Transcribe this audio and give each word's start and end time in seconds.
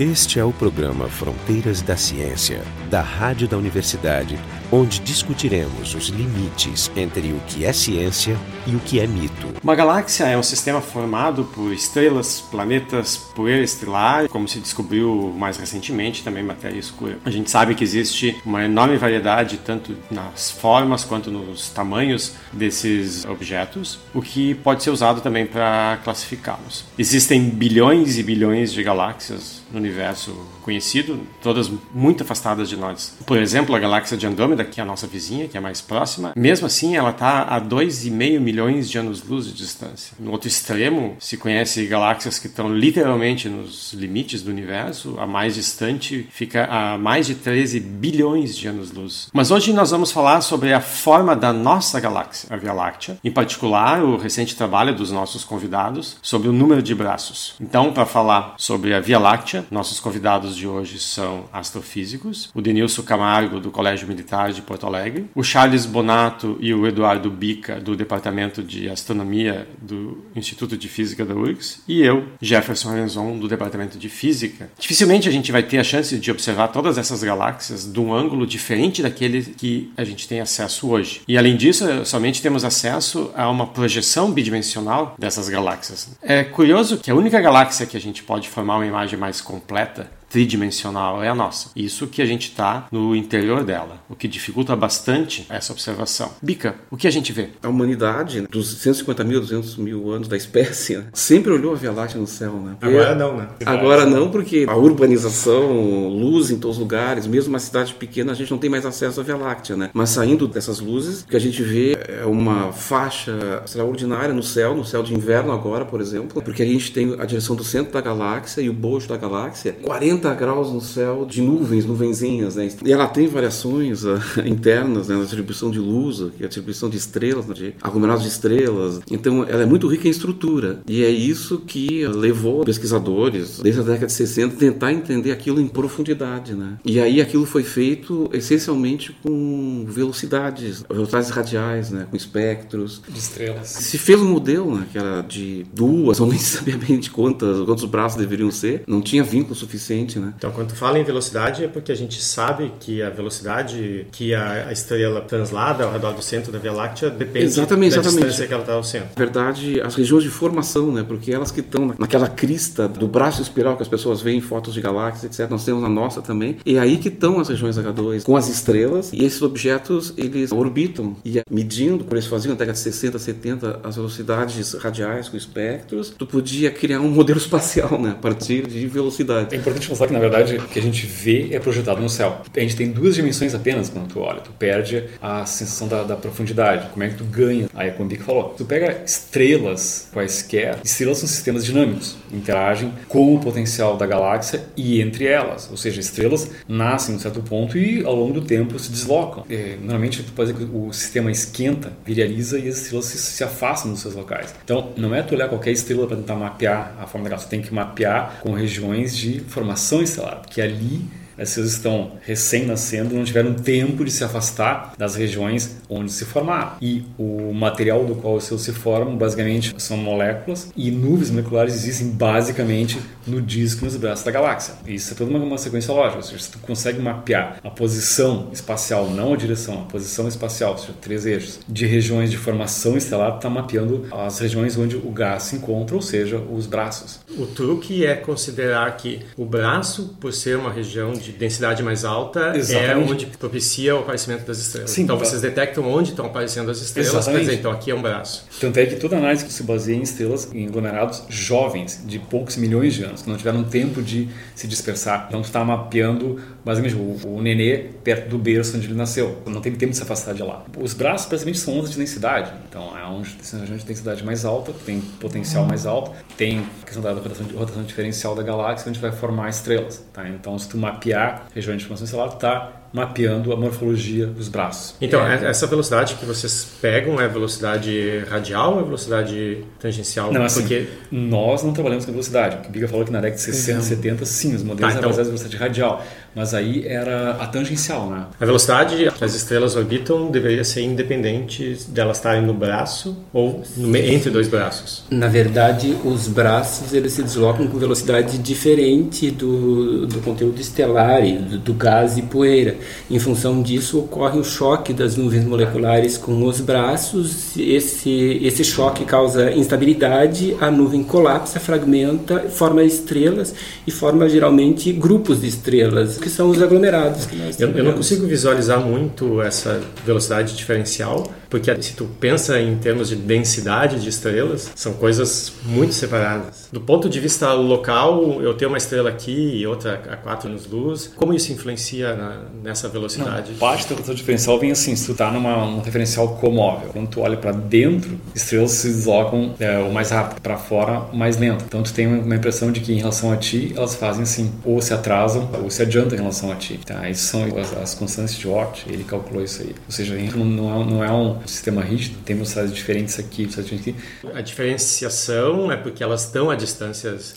Este 0.00 0.40
é 0.40 0.44
o 0.46 0.50
programa 0.50 1.10
Fronteiras 1.10 1.82
da 1.82 1.94
Ciência, 1.94 2.62
da 2.88 3.02
Rádio 3.02 3.46
da 3.46 3.58
Universidade, 3.58 4.38
onde 4.72 5.00
discutiremos 5.00 5.94
os 5.94 6.08
limites 6.08 6.90
entre 6.96 7.32
o 7.32 7.40
que 7.46 7.64
é 7.64 7.72
ciência 7.72 8.36
e 8.66 8.74
o 8.74 8.80
que 8.80 9.00
é 9.00 9.06
mito. 9.06 9.48
Uma 9.62 9.74
galáxia 9.74 10.24
é 10.24 10.38
um 10.38 10.42
sistema 10.42 10.80
formado 10.80 11.44
por 11.44 11.72
estrelas, 11.72 12.40
planetas, 12.40 13.16
poeira 13.16 13.62
estelar, 13.62 14.28
como 14.28 14.48
se 14.48 14.60
descobriu 14.60 15.34
mais 15.36 15.56
recentemente, 15.56 16.22
também 16.22 16.42
matéria 16.42 16.78
escura. 16.78 17.18
A 17.24 17.30
gente 17.30 17.50
sabe 17.50 17.74
que 17.74 17.84
existe 17.84 18.36
uma 18.44 18.64
enorme 18.64 18.96
variedade, 18.96 19.58
tanto 19.58 19.96
nas 20.10 20.50
formas 20.50 21.04
quanto 21.04 21.30
nos 21.30 21.70
tamanhos 21.70 22.34
desses 22.52 23.24
objetos, 23.24 23.98
o 24.14 24.22
que 24.22 24.54
pode 24.54 24.82
ser 24.82 24.90
usado 24.90 25.20
também 25.20 25.46
para 25.46 25.98
classificá-los. 26.04 26.84
Existem 26.98 27.42
bilhões 27.50 28.18
e 28.18 28.22
bilhões 28.22 28.72
de 28.72 28.82
galáxias 28.82 29.60
no 29.72 29.78
universo 29.78 30.34
conhecido, 30.62 31.20
todas 31.42 31.70
muito 31.92 32.22
afastadas 32.22 32.68
de 32.68 32.76
nós. 32.76 33.16
Por 33.26 33.38
exemplo, 33.38 33.74
a 33.74 33.78
galáxia 33.78 34.16
de 34.16 34.26
Andrômeda, 34.26 34.59
que 34.64 34.80
é 34.80 34.82
a 34.82 34.86
nossa 34.86 35.06
vizinha, 35.06 35.48
que 35.48 35.56
é 35.56 35.60
mais 35.60 35.80
próxima, 35.80 36.32
mesmo 36.36 36.66
assim 36.66 36.96
ela 36.96 37.10
está 37.10 37.42
a 37.42 37.60
2,5 37.60 38.40
milhões 38.40 38.88
de 38.90 38.98
anos-luz 38.98 39.46
de 39.46 39.52
distância. 39.52 40.16
No 40.18 40.32
outro 40.32 40.48
extremo, 40.48 41.16
se 41.18 41.36
conhece 41.36 41.86
galáxias 41.86 42.38
que 42.38 42.46
estão 42.46 42.72
literalmente 42.72 43.48
nos 43.48 43.92
limites 43.92 44.42
do 44.42 44.50
universo, 44.50 45.16
a 45.18 45.26
mais 45.26 45.54
distante 45.54 46.26
fica 46.30 46.66
a 46.66 46.98
mais 46.98 47.26
de 47.26 47.34
13 47.34 47.80
bilhões 47.80 48.56
de 48.56 48.68
anos-luz. 48.68 49.28
Mas 49.32 49.50
hoje 49.50 49.72
nós 49.72 49.90
vamos 49.90 50.12
falar 50.12 50.40
sobre 50.40 50.72
a 50.72 50.80
forma 50.80 51.34
da 51.34 51.52
nossa 51.52 52.00
galáxia, 52.00 52.48
a 52.50 52.56
Via 52.56 52.72
Láctea, 52.72 53.18
em 53.22 53.30
particular 53.30 54.02
o 54.02 54.16
recente 54.16 54.56
trabalho 54.56 54.94
dos 54.94 55.10
nossos 55.10 55.44
convidados 55.44 56.16
sobre 56.22 56.48
o 56.48 56.52
número 56.52 56.82
de 56.82 56.94
braços. 56.94 57.54
Então, 57.60 57.92
para 57.92 58.06
falar 58.06 58.54
sobre 58.56 58.94
a 58.94 59.00
Via 59.00 59.18
Láctea, 59.18 59.64
nossos 59.70 60.00
convidados 60.00 60.56
de 60.56 60.66
hoje 60.66 60.98
são 60.98 61.44
astrofísicos, 61.52 62.50
o 62.54 62.60
Denilson 62.60 63.02
Camargo, 63.02 63.60
do 63.60 63.70
Colégio 63.70 64.06
Militar 64.06 64.49
de 64.54 64.62
Porto 64.62 64.86
Alegre, 64.86 65.26
o 65.34 65.42
Charles 65.42 65.86
Bonato 65.86 66.56
e 66.60 66.72
o 66.72 66.86
Eduardo 66.86 67.30
Bica, 67.30 67.80
do 67.80 67.96
Departamento 67.96 68.62
de 68.62 68.88
Astronomia 68.88 69.68
do 69.80 70.24
Instituto 70.34 70.76
de 70.76 70.88
Física 70.88 71.24
da 71.24 71.34
URGS, 71.34 71.82
e 71.86 72.02
eu, 72.02 72.24
Jefferson 72.40 72.92
Renzon, 72.92 73.38
do 73.38 73.48
Departamento 73.48 73.98
de 73.98 74.08
Física. 74.08 74.70
Dificilmente 74.78 75.28
a 75.28 75.32
gente 75.32 75.52
vai 75.52 75.62
ter 75.62 75.78
a 75.78 75.84
chance 75.84 76.18
de 76.18 76.30
observar 76.30 76.68
todas 76.68 76.98
essas 76.98 77.22
galáxias 77.22 77.90
de 77.90 78.00
um 78.00 78.14
ângulo 78.14 78.46
diferente 78.46 79.02
daquele 79.02 79.42
que 79.42 79.92
a 79.96 80.04
gente 80.04 80.28
tem 80.28 80.40
acesso 80.40 80.88
hoje. 80.88 81.22
E 81.26 81.36
além 81.36 81.56
disso, 81.56 81.84
somente 82.04 82.42
temos 82.42 82.64
acesso 82.64 83.30
a 83.34 83.48
uma 83.48 83.66
projeção 83.66 84.30
bidimensional 84.32 85.14
dessas 85.18 85.48
galáxias. 85.48 86.10
É 86.22 86.44
curioso 86.44 86.98
que 86.98 87.10
a 87.10 87.14
única 87.14 87.40
galáxia 87.40 87.86
que 87.86 87.96
a 87.96 88.00
gente 88.00 88.22
pode 88.22 88.48
formar 88.48 88.76
uma 88.76 88.86
imagem 88.86 89.18
mais 89.18 89.40
completa 89.40 90.10
tridimensional 90.30 91.22
é 91.22 91.28
a 91.28 91.34
nossa. 91.34 91.70
Isso 91.74 92.06
que 92.06 92.22
a 92.22 92.26
gente 92.26 92.48
está 92.48 92.86
no 92.90 93.14
interior 93.14 93.64
dela, 93.64 94.02
o 94.08 94.14
que 94.14 94.28
dificulta 94.28 94.74
bastante 94.76 95.44
essa 95.50 95.72
observação. 95.72 96.30
Bica, 96.40 96.76
o 96.90 96.96
que 96.96 97.08
a 97.08 97.10
gente 97.10 97.32
vê? 97.32 97.48
A 97.62 97.68
humanidade, 97.68 98.42
dos 98.42 98.78
150 98.78 99.24
mil, 99.24 99.40
200 99.40 99.76
mil 99.76 100.10
anos 100.10 100.28
da 100.28 100.36
espécie, 100.36 100.96
né, 100.96 101.06
sempre 101.12 101.52
olhou 101.52 101.72
a 101.72 101.76
Via 101.76 101.90
Láctea 101.90 102.20
no 102.20 102.26
céu, 102.26 102.52
né? 102.54 102.76
Agora 102.80 103.14
não, 103.14 103.36
né? 103.36 103.48
Agora 103.66 104.06
não, 104.06 104.30
porque 104.30 104.64
a 104.68 104.76
urbanização, 104.76 106.08
luz 106.08 106.50
em 106.50 106.58
todos 106.58 106.76
os 106.76 106.80
lugares, 106.80 107.26
mesmo 107.26 107.50
uma 107.50 107.58
cidade 107.58 107.94
pequena, 107.94 108.30
a 108.30 108.34
gente 108.34 108.50
não 108.50 108.58
tem 108.58 108.70
mais 108.70 108.86
acesso 108.86 109.20
à 109.20 109.24
Via 109.24 109.36
Láctea, 109.36 109.76
né? 109.76 109.90
Mas 109.92 110.10
saindo 110.10 110.46
dessas 110.46 110.78
luzes, 110.78 111.22
o 111.22 111.26
que 111.26 111.36
a 111.36 111.40
gente 111.40 111.60
vê 111.62 111.98
é 112.06 112.24
uma 112.24 112.72
faixa 112.72 113.62
extraordinária 113.64 114.32
no 114.32 114.42
céu, 114.42 114.76
no 114.76 114.84
céu 114.84 115.02
de 115.02 115.12
inverno 115.12 115.50
agora, 115.50 115.84
por 115.84 116.00
exemplo, 116.00 116.40
porque 116.40 116.62
a 116.62 116.66
gente 116.66 116.92
tem 116.92 117.16
a 117.18 117.24
direção 117.24 117.56
do 117.56 117.64
centro 117.64 117.92
da 117.92 118.00
galáxia 118.00 118.60
e 118.60 118.68
o 118.68 118.72
bojo 118.72 119.08
da 119.08 119.16
galáxia, 119.16 119.72
40 119.82 120.19
30 120.20 120.34
graus 120.34 120.70
no 120.70 120.80
céu 120.80 121.26
de 121.28 121.40
nuvens, 121.40 121.86
nuvenzinhas, 121.86 122.56
né? 122.56 122.68
E 122.84 122.92
ela 122.92 123.06
tem 123.08 123.26
variações 123.26 124.04
uh, 124.04 124.20
internas 124.44 125.08
né, 125.08 125.16
na 125.16 125.22
distribuição 125.22 125.70
de 125.70 125.78
luz, 125.78 126.18
que 126.36 126.42
é 126.42 126.44
a 126.44 126.48
distribuição 126.48 126.90
de 126.90 126.98
estrelas, 126.98 127.46
né, 127.46 127.54
de 127.54 127.74
aglomerados 127.82 128.22
de 128.22 128.28
estrelas. 128.28 129.00
Então, 129.10 129.44
ela 129.48 129.62
é 129.62 129.66
muito 129.66 129.88
rica 129.88 130.06
em 130.06 130.10
estrutura. 130.10 130.80
E 130.86 131.02
é 131.02 131.10
isso 131.10 131.58
que 131.58 132.06
levou 132.06 132.64
pesquisadores, 132.64 133.60
desde 133.60 133.80
a 133.80 133.84
década 133.84 134.06
de 134.06 134.12
60, 134.12 134.54
a 134.54 134.58
tentar 134.58 134.92
entender 134.92 135.32
aquilo 135.32 135.60
em 135.60 135.66
profundidade, 135.66 136.54
né? 136.54 136.78
E 136.84 137.00
aí 137.00 137.20
aquilo 137.20 137.46
foi 137.46 137.62
feito 137.62 138.28
essencialmente 138.32 139.16
com 139.22 139.86
velocidades, 139.88 140.84
velocidades 140.88 141.30
radiais, 141.30 141.90
né? 141.90 142.06
Com 142.10 142.16
espectros. 142.16 143.00
De 143.08 143.18
estrelas. 143.18 143.68
Se 143.68 143.96
fez 143.96 144.20
um 144.20 144.28
modelo, 144.28 144.76
né? 144.76 144.86
Que 144.92 144.98
era 144.98 145.22
de 145.22 145.64
duas, 145.72 146.20
ou 146.20 146.28
nem 146.28 146.38
sabia 146.38 146.76
bem 146.76 146.98
de 146.98 147.10
quantas, 147.10 147.64
quantos 147.64 147.84
braços 147.86 148.18
deveriam 148.18 148.50
ser. 148.50 148.82
Não 148.86 149.00
tinha 149.00 149.22
vínculo 149.22 149.54
suficiente 149.54 150.09
né? 150.18 150.32
Então, 150.36 150.50
quando 150.50 150.74
fala 150.74 150.98
em 150.98 151.04
velocidade, 151.04 151.64
é 151.64 151.68
porque 151.68 151.92
a 151.92 151.94
gente 151.94 152.22
sabe 152.22 152.72
que 152.80 153.02
a 153.02 153.10
velocidade 153.10 154.06
que 154.12 154.34
a, 154.34 154.72
estrela 154.72 155.20
translada 155.20 155.84
ao 155.84 155.92
redor 155.92 156.12
do 156.12 156.22
centro 156.22 156.52
da 156.52 156.58
Via 156.58 156.72
Láctea 156.72 157.10
depende 157.10 157.46
exatamente, 157.46 157.94
da 157.94 158.00
exatamente. 158.00 158.26
distância 158.26 158.46
que 158.46 158.52
ela 158.52 158.62
está 158.62 158.74
ao 158.74 158.84
centro. 158.84 159.08
Na 159.16 159.24
verdade, 159.24 159.80
as 159.80 159.94
regiões 159.94 160.22
de 160.22 160.30
formação, 160.30 160.92
né? 160.92 161.04
Porque 161.06 161.32
elas 161.32 161.50
que 161.50 161.60
estão 161.60 161.94
naquela 161.98 162.28
crista 162.28 162.88
do 162.88 163.06
braço 163.06 163.42
espiral 163.42 163.76
que 163.76 163.82
as 163.82 163.88
pessoas 163.88 164.20
veem 164.20 164.38
em 164.38 164.40
fotos 164.40 164.74
de 164.74 164.80
galáxias, 164.80 165.24
etc. 165.24 165.50
Nós 165.50 165.64
temos 165.64 165.84
a 165.84 165.88
nossa 165.88 166.22
também. 166.22 166.56
E 166.64 166.76
é 166.76 166.80
aí 166.80 166.96
que 166.96 167.08
estão 167.08 167.40
as 167.40 167.48
regiões 167.48 167.76
H2 167.76 168.24
com 168.24 168.36
as 168.36 168.48
estrelas 168.48 169.12
e 169.12 169.24
esses 169.24 169.42
objetos 169.42 170.14
eles 170.16 170.52
orbitam 170.52 171.16
e 171.24 171.42
medindo, 171.50 172.04
por 172.04 172.14
eles 172.14 172.26
faziam 172.26 172.52
na 172.52 172.58
década 172.58 172.72
de 172.72 172.78
60, 172.80 173.18
70 173.18 173.80
as 173.82 173.96
velocidades 173.96 174.74
radiais 174.74 175.28
com 175.28 175.36
espectros, 175.36 176.10
tu 176.16 176.26
podia 176.26 176.70
criar 176.70 177.00
um 177.00 177.08
modelo 177.08 177.38
espacial, 177.40 178.00
né? 178.00 178.10
A 178.10 178.14
partir 178.14 178.66
de 178.66 178.86
velocidade. 178.86 179.54
É 179.54 179.58
importante 179.58 179.88
só 180.00 180.06
que 180.06 180.14
na 180.14 180.18
verdade 180.18 180.56
o 180.56 180.62
que 180.62 180.78
a 180.78 180.82
gente 180.82 181.04
vê 181.04 181.50
é 181.52 181.60
projetado 181.60 182.00
no 182.00 182.08
céu. 182.08 182.40
A 182.56 182.60
gente 182.60 182.74
tem 182.74 182.90
duas 182.90 183.14
dimensões 183.14 183.54
apenas 183.54 183.90
quando 183.90 184.08
tu 184.08 184.20
olha. 184.20 184.40
Tu 184.40 184.50
perde 184.52 185.04
a 185.20 185.44
sensação 185.44 185.86
da, 185.86 186.04
da 186.04 186.16
profundidade. 186.16 186.88
Como 186.88 187.04
é 187.04 187.10
que 187.10 187.16
tu 187.16 187.24
ganha? 187.24 187.68
Aí 187.74 187.88
é 187.88 187.90
como 187.90 188.06
o 188.06 188.08
Bic 188.08 188.22
falou. 188.22 188.54
Tu 188.56 188.64
pega 188.64 189.02
estrelas 189.04 190.08
quaisquer. 190.10 190.78
Estrelas 190.82 191.18
são 191.18 191.28
sistemas 191.28 191.66
dinâmicos. 191.66 192.16
Interagem 192.32 192.94
com 193.08 193.34
o 193.34 193.40
potencial 193.40 193.98
da 193.98 194.06
galáxia 194.06 194.64
e 194.74 195.02
entre 195.02 195.26
elas. 195.26 195.68
Ou 195.70 195.76
seja, 195.76 196.00
estrelas 196.00 196.50
nascem 196.66 197.12
em 197.12 197.18
um 197.18 197.20
certo 197.20 197.42
ponto 197.42 197.76
e 197.76 198.02
ao 198.02 198.14
longo 198.14 198.32
do 198.32 198.40
tempo 198.40 198.78
se 198.78 198.90
deslocam. 198.90 199.44
É, 199.50 199.76
normalmente 199.82 200.22
tu 200.22 200.32
pode 200.32 200.50
dizer 200.50 200.64
que 200.64 200.74
o 200.74 200.90
sistema 200.94 201.30
esquenta, 201.30 201.92
virializa 202.06 202.58
e 202.58 202.70
as 202.70 202.78
estrelas 202.78 203.04
se, 203.04 203.18
se 203.18 203.44
afastam 203.44 203.90
dos 203.90 204.00
seus 204.00 204.14
locais. 204.14 204.54
Então 204.64 204.94
não 204.96 205.14
é 205.14 205.22
tu 205.22 205.34
olhar 205.34 205.50
qualquer 205.50 205.72
estrela 205.72 206.06
para 206.06 206.16
tentar 206.16 206.36
mapear 206.36 206.94
a 206.98 207.06
forma 207.06 207.24
da 207.24 207.30
galáxia. 207.32 207.48
Tu 207.48 207.50
tem 207.50 207.60
que 207.60 207.74
mapear 207.74 208.40
com 208.40 208.52
regiões 208.52 209.14
de 209.14 209.40
formação 209.40 209.89
formação 209.90 210.02
estelar, 210.02 210.40
porque 210.40 210.60
ali 210.60 211.04
essas 211.40 211.72
estão 211.72 212.12
recém-nascendo, 212.20 213.14
não 213.14 213.24
tiveram 213.24 213.54
tempo 213.54 214.04
de 214.04 214.10
se 214.10 214.22
afastar 214.22 214.92
das 214.98 215.14
regiões 215.14 215.78
onde 215.88 216.12
se 216.12 216.26
formaram. 216.26 216.72
E 216.82 217.04
o 217.18 217.52
material 217.54 218.04
do 218.04 218.14
qual 218.14 218.34
os 218.34 218.44
seus 218.44 218.60
se 218.62 218.72
formam, 218.72 219.16
basicamente, 219.16 219.74
são 219.78 219.96
moléculas 219.96 220.70
e 220.76 220.90
nuvens 220.90 221.30
moleculares 221.30 221.74
existem 221.74 222.08
basicamente 222.08 223.00
no 223.26 223.40
disco 223.40 223.86
nos 223.86 223.96
braços 223.96 224.24
da 224.24 224.30
galáxia. 224.30 224.74
Isso 224.86 225.14
é 225.14 225.16
toda 225.16 225.30
uma, 225.30 225.56
sequência 225.56 225.94
lógica, 225.94 226.18
ou 226.18 226.22
seja, 226.22 226.38
se 226.38 226.50
tu 226.50 226.58
consegue 226.58 227.00
mapear 227.00 227.58
a 227.64 227.70
posição 227.70 228.48
espacial, 228.52 229.08
não 229.08 229.32
a 229.32 229.36
direção, 229.36 229.82
a 229.82 229.84
posição 229.84 230.28
espacial, 230.28 230.72
ou 230.72 230.78
seja, 230.78 230.94
três 231.00 231.24
eixos, 231.24 231.60
de 231.66 231.86
regiões 231.86 232.30
de 232.30 232.36
formação 232.36 232.96
estelar, 232.96 233.36
está 233.36 233.48
mapeando 233.48 234.06
as 234.10 234.38
regiões 234.38 234.76
onde 234.76 234.96
o 234.96 235.10
gás 235.10 235.44
se 235.44 235.56
encontra, 235.56 235.96
ou 235.96 236.02
seja, 236.02 236.38
os 236.38 236.66
braços. 236.66 237.20
O 237.38 237.46
truque 237.46 238.04
é 238.04 238.14
considerar 238.14 238.94
que 238.96 239.20
o 239.36 239.44
braço, 239.44 240.16
por 240.20 240.32
ser 240.32 240.56
uma 240.56 240.70
região 240.70 241.12
de 241.12 241.29
de 241.30 241.38
densidade 241.38 241.82
mais 241.82 242.04
alta 242.04 242.52
é 242.54 242.58
Exatamente. 242.58 242.90
é 242.90 242.96
onde 242.96 243.26
propicia 243.26 243.96
o 243.96 244.00
aparecimento 244.00 244.44
das 244.44 244.58
estrelas. 244.58 244.90
Sim, 244.90 245.02
então 245.02 245.16
tá. 245.16 245.24
vocês 245.24 245.40
detectam 245.42 245.84
onde 245.88 246.10
estão 246.10 246.26
aparecendo 246.26 246.70
as 246.70 246.80
estrelas, 246.80 247.26
dizer, 247.26 247.54
então 247.54 247.70
aqui 247.70 247.90
é 247.90 247.94
um 247.94 248.02
braço. 248.02 248.46
Tanto 248.60 248.78
é 248.78 248.86
que 248.86 248.96
toda 248.96 249.16
análise 249.16 249.50
se 249.50 249.62
baseia 249.62 249.96
em 249.96 250.02
estrelas 250.02 250.50
em 250.52 250.66
aglomerados 250.66 251.24
jovens, 251.28 252.02
de 252.04 252.18
poucos 252.18 252.56
milhões 252.56 252.94
de 252.94 253.04
anos, 253.04 253.22
que 253.22 253.28
não 253.28 253.36
tiveram 253.36 253.64
tempo 253.64 254.02
de 254.02 254.28
se 254.54 254.66
dispersar. 254.66 255.26
Então 255.28 255.42
tu 255.42 255.46
está 255.46 255.64
mapeando 255.64 256.40
basicamente 256.64 256.96
o, 256.96 257.36
o 257.36 257.42
nenê 257.42 257.86
perto 258.04 258.28
do 258.28 258.38
berço 258.38 258.76
onde 258.76 258.86
ele 258.86 258.94
nasceu. 258.94 259.38
Não 259.46 259.60
teve 259.60 259.76
tempo 259.76 259.90
de 259.90 259.96
se 259.96 260.02
afastar 260.02 260.34
de 260.34 260.42
lá. 260.42 260.64
Os 260.78 260.94
braços 260.94 261.28
basicamente 261.28 261.58
são 261.58 261.78
ondas 261.78 261.90
de 261.90 261.98
densidade. 261.98 262.52
Então 262.68 262.96
é 262.96 263.04
onde 263.04 263.30
tem 263.34 263.60
região 263.60 263.76
de 263.76 263.84
densidade 263.84 264.24
mais 264.24 264.44
alta, 264.44 264.72
tem 264.84 265.00
potencial 265.00 265.64
mais 265.64 265.86
alto, 265.86 266.12
tem 266.36 266.60
a 266.82 266.84
questão 266.84 267.02
da 267.02 267.12
rotação, 267.12 267.46
rotação 267.54 267.82
diferencial 267.82 268.34
da 268.34 268.42
galáxia, 268.42 268.88
onde 268.88 269.00
vai 269.00 269.12
formar 269.12 269.48
estrelas. 269.48 270.04
Tá? 270.12 270.28
Então 270.28 270.58
se 270.58 270.68
tu 270.68 270.76
mapear 270.76 271.19
regiões 271.54 271.78
de 271.78 271.84
formação 271.84 272.04
estelar, 272.04 272.28
tu 272.28 272.34
está 272.36 272.79
mapeando 272.92 273.52
a 273.52 273.56
morfologia 273.56 274.26
dos 274.26 274.48
braços. 274.48 274.94
Então, 275.00 275.24
é. 275.26 275.46
essa 275.46 275.66
velocidade 275.66 276.14
que 276.14 276.24
vocês 276.24 276.66
pegam 276.80 277.20
é 277.20 277.28
velocidade 277.28 278.24
radial 278.28 278.74
ou 278.74 278.80
é 278.80 278.84
velocidade 278.84 279.64
tangencial? 279.78 280.32
Não, 280.32 280.42
assim, 280.42 280.60
Porque 280.60 280.88
nós 281.10 281.62
não 281.62 281.72
trabalhamos 281.72 282.04
com 282.04 282.10
velocidade. 282.10 282.68
O 282.68 282.70
Biga 282.70 282.88
falou 282.88 283.04
que 283.04 283.12
na 283.12 283.20
década 283.20 283.36
de 283.36 283.42
60, 283.42 283.80
70, 283.82 284.24
sim, 284.26 284.54
os 284.54 284.62
modelos 284.62 284.94
ah, 284.94 284.98
então... 284.98 285.10
eram 285.10 285.20
em 285.20 285.24
velocidade 285.24 285.56
radial 285.56 286.04
mas 286.34 286.54
aí 286.54 286.86
era 286.86 287.32
a 287.32 287.46
tangencial, 287.46 288.08
né? 288.08 288.26
A 288.40 288.46
velocidade 288.46 289.10
que 289.10 289.24
as 289.24 289.34
estrelas 289.34 289.74
orbitam 289.74 290.30
deveria 290.30 290.62
ser 290.62 290.82
independente 290.82 291.76
delas 291.88 292.18
estarem 292.18 292.42
no 292.42 292.54
braço 292.54 293.16
ou 293.32 293.62
no, 293.76 293.96
entre 293.96 294.30
dois 294.30 294.46
braços. 294.46 295.04
Na 295.10 295.26
verdade, 295.26 295.96
os 296.04 296.28
braços 296.28 296.92
eles 296.92 297.12
se 297.14 297.22
deslocam 297.22 297.66
com 297.66 297.78
velocidade 297.78 298.38
diferente 298.38 299.30
do, 299.30 300.06
do 300.06 300.20
conteúdo 300.20 300.60
estelar, 300.60 301.22
do, 301.22 301.58
do 301.58 301.74
gás 301.74 302.16
e 302.16 302.22
poeira. 302.22 302.76
Em 303.10 303.18
função 303.18 303.62
disso, 303.62 303.98
ocorre 303.98 304.38
o 304.38 304.44
choque 304.44 304.92
das 304.92 305.16
nuvens 305.16 305.44
moleculares 305.44 306.16
com 306.16 306.44
os 306.44 306.60
braços. 306.60 307.56
Esse, 307.56 308.40
esse 308.42 308.64
choque 308.64 309.04
causa 309.04 309.52
instabilidade, 309.52 310.56
a 310.60 310.70
nuvem 310.70 311.02
colapsa, 311.02 311.58
fragmenta, 311.58 312.40
forma 312.48 312.82
estrelas 312.82 313.54
e 313.86 313.90
forma 313.90 314.28
geralmente 314.28 314.92
grupos 314.92 315.40
de 315.40 315.48
estrelas 315.48 316.18
que 316.18 316.28
são 316.28 316.50
os 316.50 316.62
aglomerados. 316.62 317.28
eu, 317.58 317.70
eu 317.70 317.84
não 317.84 317.92
consigo 317.92 318.26
visualizar 318.26 318.80
muito 318.80 319.40
essa 319.40 319.80
velocidade 320.04 320.56
diferencial, 320.56 321.30
porque 321.50 321.82
se 321.82 321.94
tu 321.94 322.08
pensa 322.20 322.60
em 322.60 322.76
termos 322.76 323.08
de 323.08 323.16
densidade 323.16 324.00
de 324.00 324.08
estrelas, 324.08 324.70
são 324.76 324.92
coisas 324.94 325.52
muito 325.64 325.92
separadas. 325.92 326.68
Do 326.72 326.80
ponto 326.80 327.08
de 327.08 327.18
vista 327.18 327.52
local, 327.52 328.40
eu 328.40 328.54
tenho 328.54 328.70
uma 328.70 328.78
estrela 328.78 329.10
aqui 329.10 329.56
e 329.56 329.66
outra 329.66 330.00
a 330.08 330.16
4 330.16 330.48
anos-luz. 330.48 331.12
Como 331.16 331.34
isso 331.34 331.52
influencia 331.52 332.14
na, 332.14 332.42
nessa 332.62 332.88
velocidade? 332.88 333.50
Não, 333.52 333.58
parte 333.58 333.82
da 333.82 333.88
velocidade 333.96 334.18
diferencial 334.18 334.58
vem 334.60 334.70
assim, 334.70 334.94
se 334.94 335.06
tu 335.06 335.12
está 335.12 335.30
numa 335.30 335.64
um 335.64 335.80
referencial 335.80 336.36
comóvel, 336.36 336.90
quando 336.92 337.08
tu 337.08 337.20
olha 337.20 337.36
para 337.36 337.50
dentro, 337.50 338.18
estrelas 338.34 338.70
se 338.70 338.86
deslocam 338.86 339.54
é, 339.58 339.78
o 339.78 339.92
mais 339.92 340.10
rápido, 340.10 340.40
para 340.40 340.56
fora 340.56 341.06
mais 341.12 341.36
lento. 341.36 341.64
Então 341.66 341.82
tu 341.82 341.92
tem 341.92 342.06
uma 342.06 342.36
impressão 342.36 342.70
de 342.70 342.80
que 342.80 342.92
em 342.92 342.98
relação 342.98 343.32
a 343.32 343.36
ti, 343.36 343.72
elas 343.76 343.96
fazem 343.96 344.22
assim, 344.22 344.52
ou 344.64 344.80
se 344.80 344.94
atrasam 344.94 345.50
ou 345.60 345.68
se 345.68 345.82
adiantam 345.82 346.16
em 346.16 346.20
relação 346.20 346.52
a 346.52 346.54
ti. 346.54 346.78
Tá? 346.86 347.10
Isso 347.10 347.26
são 347.26 347.44
as, 347.58 347.96
as 347.96 348.36
de 348.36 348.46
Oort, 348.46 348.84
ele 348.88 349.02
calculou 349.02 349.42
isso 349.42 349.62
aí. 349.62 349.74
Ou 349.86 349.92
seja, 349.92 350.14
não, 350.36 350.44
não, 350.44 350.82
é, 350.82 350.84
não 350.86 351.04
é 351.04 351.10
um 351.10 351.39
sistema 351.48 351.82
rígido, 351.82 352.18
tem 352.24 352.36
velocidades 352.36 352.72
diferentes 352.72 353.18
aqui, 353.18 353.46
diferentes 353.46 353.80
aqui. 353.80 353.94
A 354.34 354.40
diferenciação 354.40 355.70
é 355.70 355.76
porque 355.76 356.02
elas 356.02 356.24
estão 356.24 356.50
a 356.50 356.54
distâncias 356.54 357.36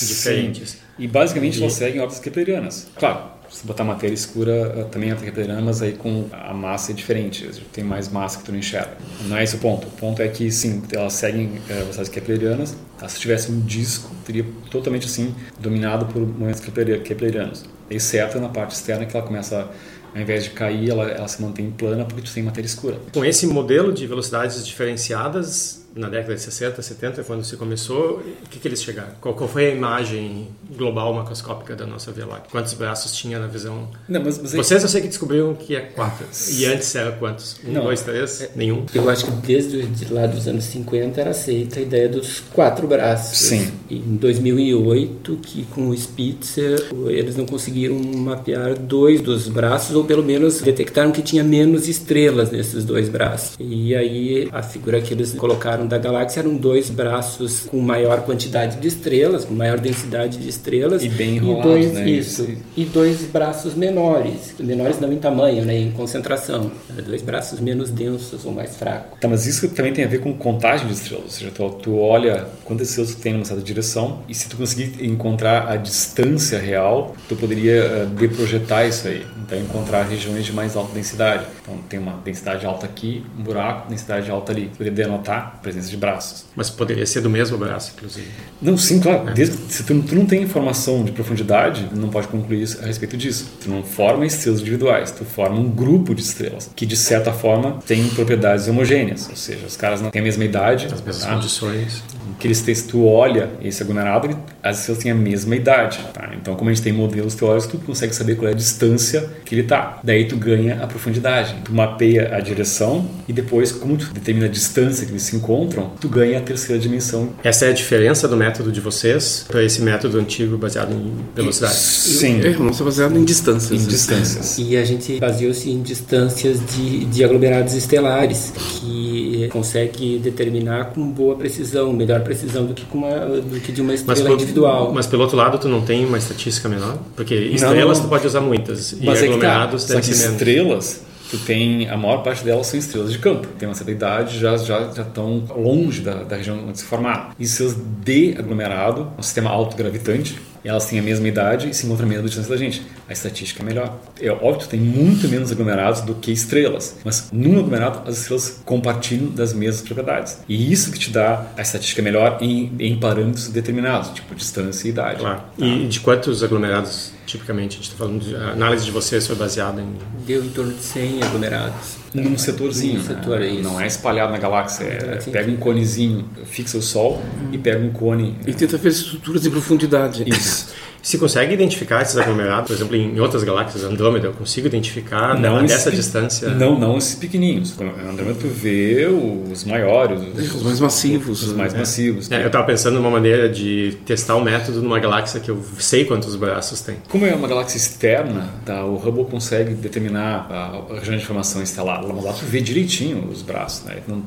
diferentes. 0.00 0.70
Sim. 0.70 0.78
E 0.98 1.08
basicamente 1.08 1.58
e... 1.58 1.62
elas 1.62 1.72
seguem 1.74 2.00
órbitas 2.00 2.22
keplerianas. 2.22 2.88
Claro, 2.96 3.32
se 3.48 3.66
botar 3.66 3.84
matéria 3.84 4.14
escura 4.14 4.74
eh, 4.76 4.84
também 4.84 5.10
é 5.10 5.14
kepleriana, 5.14 5.60
mas 5.60 5.82
aí 5.82 5.92
com 5.92 6.26
a 6.32 6.54
massa 6.54 6.92
é 6.92 6.94
diferente, 6.94 7.48
tem 7.72 7.84
mais 7.84 8.08
massa 8.08 8.38
que 8.38 8.44
tu 8.44 8.52
não 8.52 8.58
enxerga. 8.58 8.96
Não 9.26 9.36
é 9.36 9.44
esse 9.44 9.56
o 9.56 9.58
ponto. 9.58 9.86
O 9.86 9.90
ponto 9.90 10.22
é 10.22 10.28
que 10.28 10.50
sim, 10.50 10.82
elas 10.92 11.12
seguem 11.12 11.60
é, 11.68 11.74
velocidades 11.74 12.10
keplerianas. 12.10 12.76
Tá? 12.98 13.08
Se 13.08 13.20
tivesse 13.20 13.50
um 13.50 13.60
disco, 13.60 14.10
teria 14.24 14.44
totalmente 14.70 15.06
assim 15.06 15.34
dominado 15.58 16.06
por 16.06 16.20
momentos 16.20 16.60
keplerianos 16.60 17.64
exceto 17.94 18.40
na 18.40 18.48
parte 18.48 18.74
externa 18.74 19.06
que 19.06 19.16
ela 19.16 19.24
começa 19.24 19.68
ao 20.14 20.20
invés 20.20 20.44
de 20.44 20.50
cair, 20.50 20.90
ela, 20.90 21.04
ela 21.04 21.28
se 21.28 21.40
mantém 21.40 21.70
plana 21.70 22.04
porque 22.04 22.22
tu 22.22 22.32
tem 22.32 22.42
matéria 22.42 22.66
escura. 22.66 22.98
Com 23.12 23.24
esse 23.24 23.46
modelo 23.46 23.92
de 23.92 24.06
velocidades 24.06 24.64
diferenciadas, 24.66 25.81
na 25.94 26.08
década 26.08 26.34
de 26.34 26.40
60, 26.40 26.80
70, 26.80 27.24
quando 27.24 27.44
se 27.44 27.56
começou, 27.56 28.22
o 28.44 28.48
que, 28.48 28.58
que 28.58 28.68
eles 28.68 28.82
chegaram? 28.82 29.12
Qual, 29.20 29.34
qual, 29.34 29.48
foi 29.48 29.66
a 29.66 29.74
imagem 29.74 30.48
global 30.76 31.12
macroscópica 31.14 31.76
da 31.76 31.86
nossa 31.86 32.10
Via 32.12 32.26
Láctea? 32.26 32.50
Quantos 32.50 32.72
braços 32.74 33.12
tinha 33.12 33.38
na 33.38 33.46
visão? 33.46 33.88
Não, 34.08 34.22
mas, 34.22 34.38
mas 34.38 34.52
Vocês 34.52 34.82
eu 34.82 34.88
sei 34.88 35.02
que 35.02 35.08
descobriram 35.08 35.54
que 35.54 35.76
é 35.76 35.80
quatro. 35.80 36.26
E 36.50 36.64
antes 36.64 36.94
era 36.94 37.12
quantos? 37.12 37.60
Um, 37.64 37.72
Não, 37.72 37.84
dois, 37.84 38.02
três? 38.02 38.40
É, 38.40 38.50
nenhum? 38.56 38.86
Eu 38.94 39.08
acho 39.08 39.24
que 39.26 39.30
desde 39.32 39.82
de 39.82 40.12
lá 40.12 40.26
dos 40.26 40.48
anos 40.48 40.64
50 40.64 41.20
era 41.20 41.30
aceita 41.30 41.78
a 41.78 41.82
ideia 41.82 42.08
dos 42.08 42.40
quatro 42.40 42.86
braços. 42.86 43.38
Sim. 43.38 43.72
E 43.90 43.96
em 43.96 44.16
2008, 44.16 45.36
que 45.42 45.64
com 45.66 45.88
o 45.88 45.96
Spitzer, 45.96 46.88
eles 47.08 47.36
não 47.36 47.44
conseguiram 47.46 47.98
mapear 47.98 48.78
dois 48.78 49.20
dos 49.20 49.48
braços, 49.48 49.94
ou 49.94 50.04
pelo 50.04 50.22
menos 50.22 50.60
detectaram 50.60 51.12
que 51.12 51.22
tinha 51.22 51.44
menos 51.44 51.88
estrelas 51.88 52.50
nesses 52.50 52.84
dois 52.84 53.08
braços. 53.08 53.56
E 53.60 53.94
aí 53.94 54.48
a 54.52 54.62
figura 54.62 55.00
que 55.00 55.12
eles 55.12 55.32
colocaram 55.32 55.81
da 55.86 55.98
galáxia 55.98 56.40
eram 56.40 56.56
dois 56.56 56.90
braços 56.90 57.66
com 57.70 57.80
maior 57.80 58.22
quantidade 58.22 58.78
de 58.78 58.88
estrelas, 58.88 59.44
com 59.44 59.54
maior 59.54 59.78
densidade 59.78 60.38
de 60.38 60.48
estrelas. 60.48 61.02
E 61.02 61.08
bem 61.08 61.36
enrolados, 61.36 61.70
dois, 61.70 61.92
né? 61.92 62.08
Isso. 62.08 62.48
E 62.76 62.84
dois 62.84 63.22
braços 63.22 63.74
menores. 63.74 64.54
Menores 64.58 65.00
não 65.00 65.12
em 65.12 65.18
tamanho, 65.18 65.64
né? 65.64 65.76
Em 65.78 65.92
concentração. 65.92 66.70
Dois 67.06 67.22
braços 67.22 67.60
menos 67.60 67.90
densos 67.90 68.44
ou 68.44 68.52
mais 68.52 68.76
fracos. 68.76 69.18
Tá, 69.20 69.28
mas 69.28 69.46
isso 69.46 69.68
também 69.70 69.92
tem 69.92 70.04
a 70.04 70.08
ver 70.08 70.20
com 70.20 70.32
contagem 70.34 70.86
de 70.86 70.94
estrelas. 70.94 71.24
Ou 71.24 71.30
seja, 71.30 71.50
tu, 71.50 71.68
tu 71.70 71.98
olha 71.98 72.46
quantas 72.64 72.88
estrelas 72.88 73.14
tem 73.14 73.32
numa 73.32 73.44
certa 73.44 73.62
direção 73.62 74.20
e 74.28 74.34
se 74.34 74.48
tu 74.48 74.56
conseguir 74.56 75.04
encontrar 75.04 75.68
a 75.68 75.76
distância 75.76 76.58
real, 76.58 77.14
tu 77.28 77.36
poderia 77.36 78.04
uh, 78.04 78.06
deprojetar 78.06 78.86
isso 78.86 79.08
aí. 79.08 79.24
Então, 79.44 79.58
encontrar 79.58 80.02
regiões 80.04 80.44
de 80.44 80.52
mais 80.52 80.76
alta 80.76 80.92
densidade. 80.92 81.46
Então, 81.62 81.78
tem 81.88 81.98
uma 81.98 82.20
densidade 82.24 82.64
alta 82.66 82.86
aqui, 82.86 83.24
um 83.38 83.42
buraco, 83.42 83.88
densidade 83.88 84.30
alta 84.30 84.52
ali. 84.52 84.70
Poderia 84.76 84.92
denotar 84.92 85.60
presença 85.72 85.90
de 85.90 85.96
braços. 85.96 86.44
Mas 86.54 86.70
poderia 86.70 87.06
ser 87.06 87.20
do 87.20 87.30
mesmo 87.30 87.56
braço, 87.56 87.92
inclusive. 87.96 88.28
Não, 88.60 88.76
sim, 88.76 89.00
claro. 89.00 89.30
É. 89.30 89.32
Desde, 89.32 89.56
se 89.72 89.82
tu, 89.84 90.00
tu, 90.02 90.14
não 90.14 90.26
tem 90.26 90.42
informação 90.42 91.04
de 91.04 91.12
profundidade, 91.12 91.88
não 91.94 92.08
pode 92.08 92.28
concluir 92.28 92.68
a 92.82 92.86
respeito 92.86 93.16
disso. 93.16 93.50
Tu 93.62 93.70
não 93.70 93.82
forma 93.82 94.26
estrelas 94.26 94.60
individuais, 94.60 95.10
tu 95.10 95.24
forma 95.24 95.58
um 95.58 95.68
grupo 95.68 96.14
de 96.14 96.22
estrelas 96.22 96.70
que, 96.76 96.84
de 96.84 96.96
certa 96.96 97.32
forma, 97.32 97.78
tem 97.86 98.06
propriedades 98.10 98.68
homogêneas. 98.68 99.28
Ou 99.28 99.36
seja, 99.36 99.66
os 99.66 99.76
caras 99.76 100.00
não 100.00 100.10
têm 100.10 100.20
a 100.20 100.24
mesma 100.24 100.44
idade. 100.44 100.86
As 100.86 101.00
mesmas 101.00 101.18
tá? 101.24 101.34
condições. 101.34 102.02
Aqueles 102.36 102.60
textos, 102.60 102.90
tu 102.90 103.06
olha 103.06 103.50
esse 103.62 103.82
aglomerado, 103.82 104.36
as 104.62 104.80
estrelas 104.80 105.02
têm 105.02 105.12
a 105.12 105.14
mesma 105.14 105.56
idade. 105.56 105.98
Tá? 106.12 106.30
Então, 106.34 106.54
como 106.54 106.70
a 106.70 106.72
gente 106.72 106.82
tem 106.82 106.92
modelos 106.92 107.34
teóricos, 107.34 107.66
tu 107.66 107.78
consegue 107.78 108.14
saber 108.14 108.36
qual 108.36 108.48
é 108.48 108.52
a 108.52 108.56
distância 108.56 109.30
que 109.44 109.54
ele 109.54 109.62
está. 109.62 110.00
Daí 110.02 110.26
tu 110.26 110.36
ganha 110.36 110.82
a 110.82 110.86
profundidade. 110.86 111.54
Tu 111.64 111.72
mapeia 111.72 112.34
a 112.34 112.40
direção 112.40 113.08
e 113.28 113.32
depois, 113.32 113.72
como 113.72 113.96
tu 113.96 114.12
determina 114.12 114.46
a 114.46 114.50
distância 114.50 115.06
que 115.06 115.12
eles 115.12 115.22
se 115.22 115.36
encontram, 115.36 115.61
encontram, 115.62 115.90
tu 116.00 116.08
ganha 116.08 116.38
a 116.38 116.40
terceira 116.40 116.80
dimensão. 116.80 117.30
Essa 117.42 117.66
é 117.66 117.70
a 117.70 117.72
diferença 117.72 118.26
do 118.26 118.36
método 118.36 118.72
de 118.72 118.80
vocês 118.80 119.44
para 119.48 119.62
esse 119.62 119.80
método 119.80 120.18
antigo 120.18 120.56
baseado 120.56 120.92
em 120.92 121.12
velocidade? 121.34 121.74
Sim. 121.74 122.40
É, 122.42 122.50
o 122.50 122.62
nosso 122.62 122.82
é 122.82 122.86
baseado 122.86 123.16
em 123.16 123.24
distâncias. 123.24 123.82
Em 123.82 123.86
distâncias. 123.86 124.58
E 124.58 124.76
a 124.76 124.84
gente 124.84 125.18
baseou-se 125.18 125.70
em 125.70 125.82
distâncias 125.82 126.58
de, 126.74 127.04
de 127.06 127.24
aglomerados 127.24 127.74
estelares, 127.74 128.52
que 128.56 129.48
consegue 129.50 130.18
determinar 130.18 130.86
com 130.86 131.08
boa 131.10 131.36
precisão, 131.36 131.92
melhor 131.92 132.20
precisão 132.20 132.66
do 132.66 132.74
que, 132.74 132.84
com 132.84 132.98
uma, 132.98 133.10
do 133.40 133.60
que 133.60 133.72
de 133.72 133.80
uma 133.80 133.94
estrela 133.94 134.30
mas, 134.30 134.34
individual. 134.34 134.92
Mas 134.92 135.06
pelo 135.06 135.22
outro 135.22 135.36
lado, 135.36 135.58
tu 135.58 135.68
não 135.68 135.82
tem 135.82 136.04
uma 136.04 136.18
estatística 136.18 136.68
menor? 136.68 136.98
Porque 137.16 137.34
estrelas 137.34 137.98
não, 137.98 138.06
tu 138.06 138.08
pode 138.08 138.26
usar 138.26 138.40
muitas, 138.40 138.92
e 138.92 139.04
mas 139.04 139.22
aglomerados 139.22 139.84
é 139.84 139.86
que 139.86 139.92
tá. 139.92 140.00
devem 140.00 140.14
ser 140.14 140.24
menos. 140.24 140.40
estrelas 140.40 141.11
tu 141.32 141.38
tem 141.38 141.88
a 141.88 141.96
maior 141.96 142.18
parte 142.18 142.44
delas 142.44 142.66
são 142.66 142.78
estrelas 142.78 143.10
de 143.10 143.18
campo, 143.18 143.48
tem 143.58 143.66
uma 143.66 143.74
certa 143.74 143.90
idade, 143.90 144.38
já 144.38 144.54
já 144.58 144.92
já 144.92 145.00
estão 145.00 145.42
longe 145.56 146.02
da, 146.02 146.24
da 146.24 146.36
região 146.36 146.62
onde 146.68 146.78
se 146.78 146.84
formaram. 146.84 147.30
E 147.38 147.46
seus 147.46 147.74
de 147.74 148.36
aglomerado, 148.38 149.10
um 149.18 149.22
sistema 149.22 149.48
autogravitante, 149.48 150.38
e 150.62 150.68
elas 150.68 150.84
têm 150.86 150.98
a 150.98 151.02
mesma 151.02 151.26
idade 151.26 151.70
e 151.70 151.74
se 151.74 151.86
encontram 151.86 152.06
a 152.06 152.10
mesma 152.10 152.26
distância 152.26 152.50
da 152.50 152.56
gente. 152.56 152.82
A 153.08 153.12
estatística 153.12 153.62
é 153.62 153.66
melhor. 153.66 153.98
É 154.20 154.30
óbvio 154.30 154.58
que 154.58 154.68
tem 154.68 154.78
muito 154.78 155.26
menos 155.26 155.50
aglomerados 155.50 156.02
do 156.02 156.14
que 156.14 156.30
estrelas, 156.30 156.98
mas 157.02 157.30
num 157.32 157.58
aglomerado 157.58 158.08
as 158.08 158.18
estrelas 158.18 158.60
compartilham 158.64 159.30
das 159.30 159.54
mesmas 159.54 159.80
propriedades. 159.82 160.38
E 160.46 160.70
isso 160.70 160.92
que 160.92 160.98
te 160.98 161.10
dá 161.10 161.46
a 161.56 161.62
estatística 161.62 162.02
melhor 162.02 162.38
em, 162.42 162.70
em 162.78 163.00
parâmetros 163.00 163.48
determinados, 163.48 164.10
tipo 164.10 164.34
distância 164.34 164.86
e 164.86 164.90
idade. 164.90 165.18
Claro. 165.18 165.40
Tá? 165.58 165.66
E 165.66 165.86
de 165.86 165.98
quantos 165.98 166.44
aglomerados, 166.44 167.12
tipicamente, 167.32 167.72
a 167.72 167.76
gente 167.76 167.84
está 167.84 167.96
falando, 167.96 168.22
de, 168.22 168.36
a 168.36 168.50
análise 168.50 168.84
de 168.84 168.90
vocês 168.90 169.26
foi 169.26 169.36
baseada 169.36 169.80
em... 169.80 169.94
Deu 170.26 170.44
em 170.44 170.50
torno 170.50 170.72
de 170.72 170.82
100 170.82 171.22
aglomerados 171.22 171.96
num 172.14 172.36
setorzinho. 172.36 172.98
Num 172.98 173.04
setor, 173.04 173.40
né? 173.40 173.56
é 173.56 173.62
Não 173.62 173.80
é 173.80 173.86
espalhado 173.86 174.32
na 174.32 174.38
galáxia. 174.38 174.84
É, 174.84 175.16
pega 175.30 175.50
um 175.50 175.56
conezinho, 175.56 176.28
fixa 176.44 176.76
o 176.76 176.82
Sol 176.82 177.22
hum. 177.22 177.48
e 177.52 177.58
pega 177.58 177.82
um 177.82 177.90
cone. 177.90 178.36
E 178.46 178.52
tenta 178.52 178.76
ver 178.76 178.90
estruturas 178.90 179.42
de 179.42 179.50
profundidade. 179.50 180.24
Isso. 180.26 180.74
Se 181.02 181.18
consegue 181.18 181.52
identificar 181.52 182.00
esses 182.00 182.16
aglomerados, 182.16 182.68
por 182.68 182.74
exemplo, 182.74 182.96
em 182.96 183.18
outras 183.18 183.42
galáxias, 183.42 183.82
Andrômeda, 183.82 184.28
eu 184.28 184.32
consigo 184.32 184.68
identificar 184.68 185.38
não 185.38 185.64
dessa 185.66 185.90
distância? 185.90 186.48
Não, 186.50 186.78
não 186.78 186.96
esses 186.96 187.16
pequenininhos. 187.16 187.74
Andrômeda 187.80 188.38
tu 188.40 188.46
vê 188.46 189.06
os 189.06 189.64
maiores, 189.64 190.20
os, 190.20 190.54
os 190.54 190.62
mais 190.62 190.80
massivos. 190.80 191.42
Os 191.42 191.52
mais 191.54 191.74
é. 191.74 191.78
massivos. 191.78 192.30
É, 192.30 192.42
eu 192.42 192.46
estava 192.46 192.64
pensando 192.64 192.94
numa 192.94 193.10
maneira 193.10 193.48
de 193.48 193.98
testar 194.06 194.36
o 194.36 194.40
método 194.40 194.80
numa 194.80 195.00
galáxia 195.00 195.40
que 195.40 195.50
eu 195.50 195.60
sei 195.78 196.04
quantos 196.04 196.36
braços 196.36 196.80
tem. 196.80 196.96
Como 197.08 197.26
é 197.26 197.34
uma 197.34 197.48
galáxia 197.48 197.78
externa, 197.78 198.54
tá, 198.64 198.84
o 198.84 198.96
Hubble 198.96 199.24
consegue 199.24 199.74
determinar 199.74 200.46
a, 200.48 200.94
a 200.94 200.98
região 201.00 201.16
de 201.16 201.26
formação 201.26 201.62
estelar. 201.62 202.00
Lá 202.04 202.32
tu 202.32 202.44
vê 202.44 202.60
direitinho 202.60 203.28
os 203.28 203.42
braços. 203.42 203.84
Né? 203.86 203.96
Não, 204.06 204.22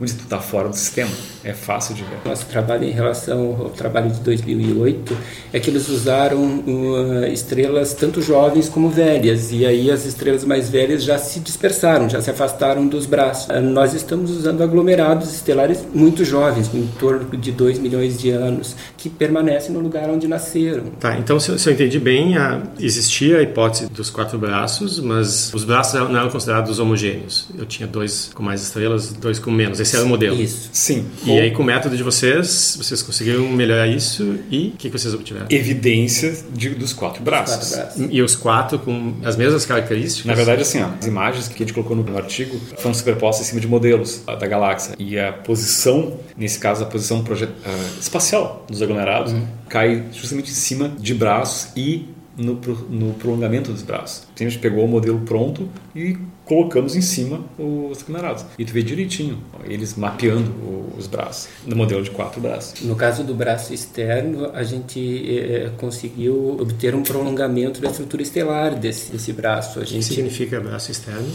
onde 0.00 0.12
tu 0.14 0.24
está 0.24 0.40
fora 0.40 0.68
do 0.68 0.76
sistema. 0.76 1.10
É 1.44 1.52
fácil 1.52 1.94
de 1.94 2.02
ver. 2.02 2.18
Nosso 2.24 2.46
trabalho 2.46 2.84
em 2.84 2.90
relação 2.90 3.56
ao 3.60 3.70
trabalho 3.70 4.10
de 4.10 4.20
2008 4.20 5.16
é 5.52 5.60
que 5.60 5.70
eles 5.70 5.88
usaram 5.88 6.38
uh, 6.38 7.24
estrelas 7.32 7.94
tanto 7.94 8.20
jovens 8.20 8.68
como 8.68 8.88
velhas, 8.88 9.52
e 9.52 9.64
aí 9.64 9.90
as 9.90 10.04
estrelas 10.04 10.44
mais 10.44 10.68
velhas 10.68 11.02
já 11.02 11.18
se 11.18 11.40
dispersaram, 11.40 12.08
já 12.08 12.20
se 12.20 12.30
afastaram 12.30 12.86
dos 12.86 13.06
braços. 13.06 13.48
Uh, 13.48 13.60
nós 13.60 13.94
estamos 13.94 14.30
usando 14.30 14.62
aglomerados 14.62 15.32
estelares 15.32 15.84
muito 15.94 16.24
jovens, 16.24 16.70
em 16.74 16.86
torno 16.98 17.36
de 17.36 17.52
2 17.52 17.78
milhões 17.78 18.18
de 18.18 18.30
anos, 18.30 18.76
que 18.96 19.08
permanecem 19.08 19.72
no 19.72 19.80
lugar 19.80 20.08
onde 20.10 20.26
nasceram. 20.26 20.84
Tá, 21.00 21.18
então 21.18 21.38
se 21.38 21.50
eu, 21.50 21.58
se 21.58 21.68
eu 21.68 21.72
entendi 21.72 21.98
bem, 21.98 22.36
a, 22.36 22.62
existia 22.78 23.38
a 23.38 23.42
hipótese 23.42 23.88
dos 23.88 24.10
quatro 24.10 24.38
braços, 24.38 25.00
mas 25.00 25.52
os 25.54 25.64
braços 25.64 25.94
não 26.08 26.18
eram 26.18 26.30
considerados 26.30 26.78
homogêneos. 26.78 27.48
Eu 27.56 27.66
tinha 27.66 27.86
dois 27.86 28.30
com 28.34 28.42
mais 28.42 28.62
estrelas, 28.62 29.12
dois 29.12 29.38
com 29.38 29.50
menos. 29.50 29.67
Esse 29.72 29.96
era 29.96 30.04
o 30.04 30.08
modelo. 30.08 30.40
Isso. 30.40 30.70
Sim. 30.72 31.06
E 31.24 31.38
aí, 31.38 31.50
com 31.50 31.62
o 31.62 31.66
método 31.66 31.96
de 31.96 32.02
vocês, 32.02 32.76
vocês 32.78 33.02
conseguiram 33.02 33.48
melhorar 33.48 33.86
isso 33.86 34.38
e 34.50 34.68
o 34.68 34.70
que, 34.72 34.90
que 34.90 34.98
vocês 34.98 35.12
obtiveram? 35.14 35.46
Evidência 35.50 36.36
de, 36.52 36.70
dos 36.70 36.92
quatro 36.92 37.22
braços. 37.22 37.70
Quatro 37.70 37.76
braços. 37.76 38.08
E 38.10 38.22
os 38.22 38.36
quatro 38.36 38.78
com 38.78 39.14
as 39.24 39.36
mesmas 39.36 39.66
características? 39.66 40.26
Na 40.26 40.34
verdade, 40.34 40.62
assim, 40.62 40.82
ó, 40.82 40.88
as 40.98 41.06
imagens 41.06 41.48
que 41.48 41.54
a 41.54 41.58
gente 41.66 41.72
colocou 41.72 41.96
no 41.96 42.16
artigo 42.16 42.58
foram 42.78 42.94
superpostas 42.94 43.46
em 43.46 43.50
cima 43.50 43.60
de 43.60 43.68
modelos 43.68 44.22
da 44.26 44.46
galáxia. 44.46 44.94
E 44.98 45.18
a 45.18 45.32
posição, 45.32 46.18
nesse 46.36 46.58
caso, 46.58 46.82
a 46.82 46.86
posição 46.86 47.22
projet... 47.22 47.50
uh, 47.50 48.00
espacial 48.00 48.64
dos 48.68 48.82
aglomerados, 48.82 49.32
uhum. 49.32 49.46
cai 49.68 50.04
justamente 50.12 50.50
em 50.50 50.54
cima 50.54 50.92
de 50.98 51.14
braços 51.14 51.68
e 51.76 52.08
no, 52.38 52.54
no, 52.88 53.14
prolongamento 53.14 53.72
dos 53.72 53.82
braços. 53.82 54.26
A 54.34 54.42
gente 54.42 54.58
pegou 54.58 54.84
o 54.84 54.88
modelo 54.88 55.20
pronto 55.20 55.68
e 55.94 56.16
colocamos 56.44 56.96
em 56.96 57.02
cima 57.02 57.44
os 57.58 58.00
aglomerados. 58.02 58.44
E 58.58 58.64
tu 58.64 58.72
vê 58.72 58.82
direitinho 58.82 59.38
eles 59.64 59.96
mapeando 59.96 60.50
os 60.96 61.06
braços, 61.06 61.48
no 61.66 61.76
modelo 61.76 62.02
de 62.02 62.10
quatro 62.10 62.40
braços. 62.40 62.80
No 62.82 62.96
caso 62.96 63.22
do 63.24 63.34
braço 63.34 63.74
externo, 63.74 64.50
a 64.54 64.62
gente 64.62 65.38
é, 65.38 65.70
conseguiu 65.76 66.56
obter 66.60 66.94
um 66.94 67.02
prolongamento 67.02 67.80
da 67.80 67.90
estrutura 67.90 68.22
estelar 68.22 68.74
desse, 68.74 69.12
desse 69.12 69.32
braço. 69.32 69.80
A 69.80 69.84
gente... 69.84 70.04
O 70.04 70.08
que 70.08 70.14
significa 70.14 70.60
braço 70.60 70.90
externo? 70.90 71.28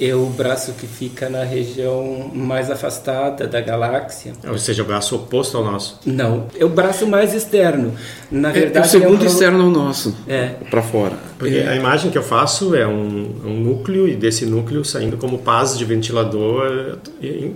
É 0.00 0.14
o 0.14 0.26
braço 0.26 0.72
que 0.72 0.86
fica 0.86 1.28
na 1.28 1.44
região 1.44 2.30
mais 2.32 2.70
afastada 2.70 3.46
da 3.46 3.60
galáxia. 3.60 4.32
Ou 4.48 4.58
seja, 4.58 4.82
o 4.82 4.86
braço 4.86 5.14
oposto 5.14 5.58
ao 5.58 5.64
nosso? 5.64 6.00
Não, 6.06 6.46
é 6.58 6.64
o 6.64 6.70
braço 6.70 7.06
mais 7.06 7.34
externo. 7.34 7.94
Na 8.30 8.48
é, 8.48 8.52
verdade, 8.52 8.86
é 8.86 8.88
o 8.88 8.90
segundo 8.90 9.20
é 9.20 9.24
um... 9.24 9.26
externo 9.26 9.62
ao 9.64 9.70
nosso, 9.70 10.16
é. 10.26 10.54
para 10.70 10.82
fora. 10.82 11.16
Porque 11.38 11.56
é. 11.56 11.68
a 11.68 11.76
imagem 11.76 12.10
que 12.10 12.16
eu 12.16 12.22
faço 12.22 12.74
é 12.74 12.86
um, 12.86 13.30
um, 13.44 13.60
núcleo 13.60 14.08
e 14.08 14.16
desse 14.16 14.46
núcleo 14.46 14.84
saindo 14.84 15.18
como 15.18 15.38
pás 15.38 15.76
de 15.76 15.84
ventilador 15.84 16.98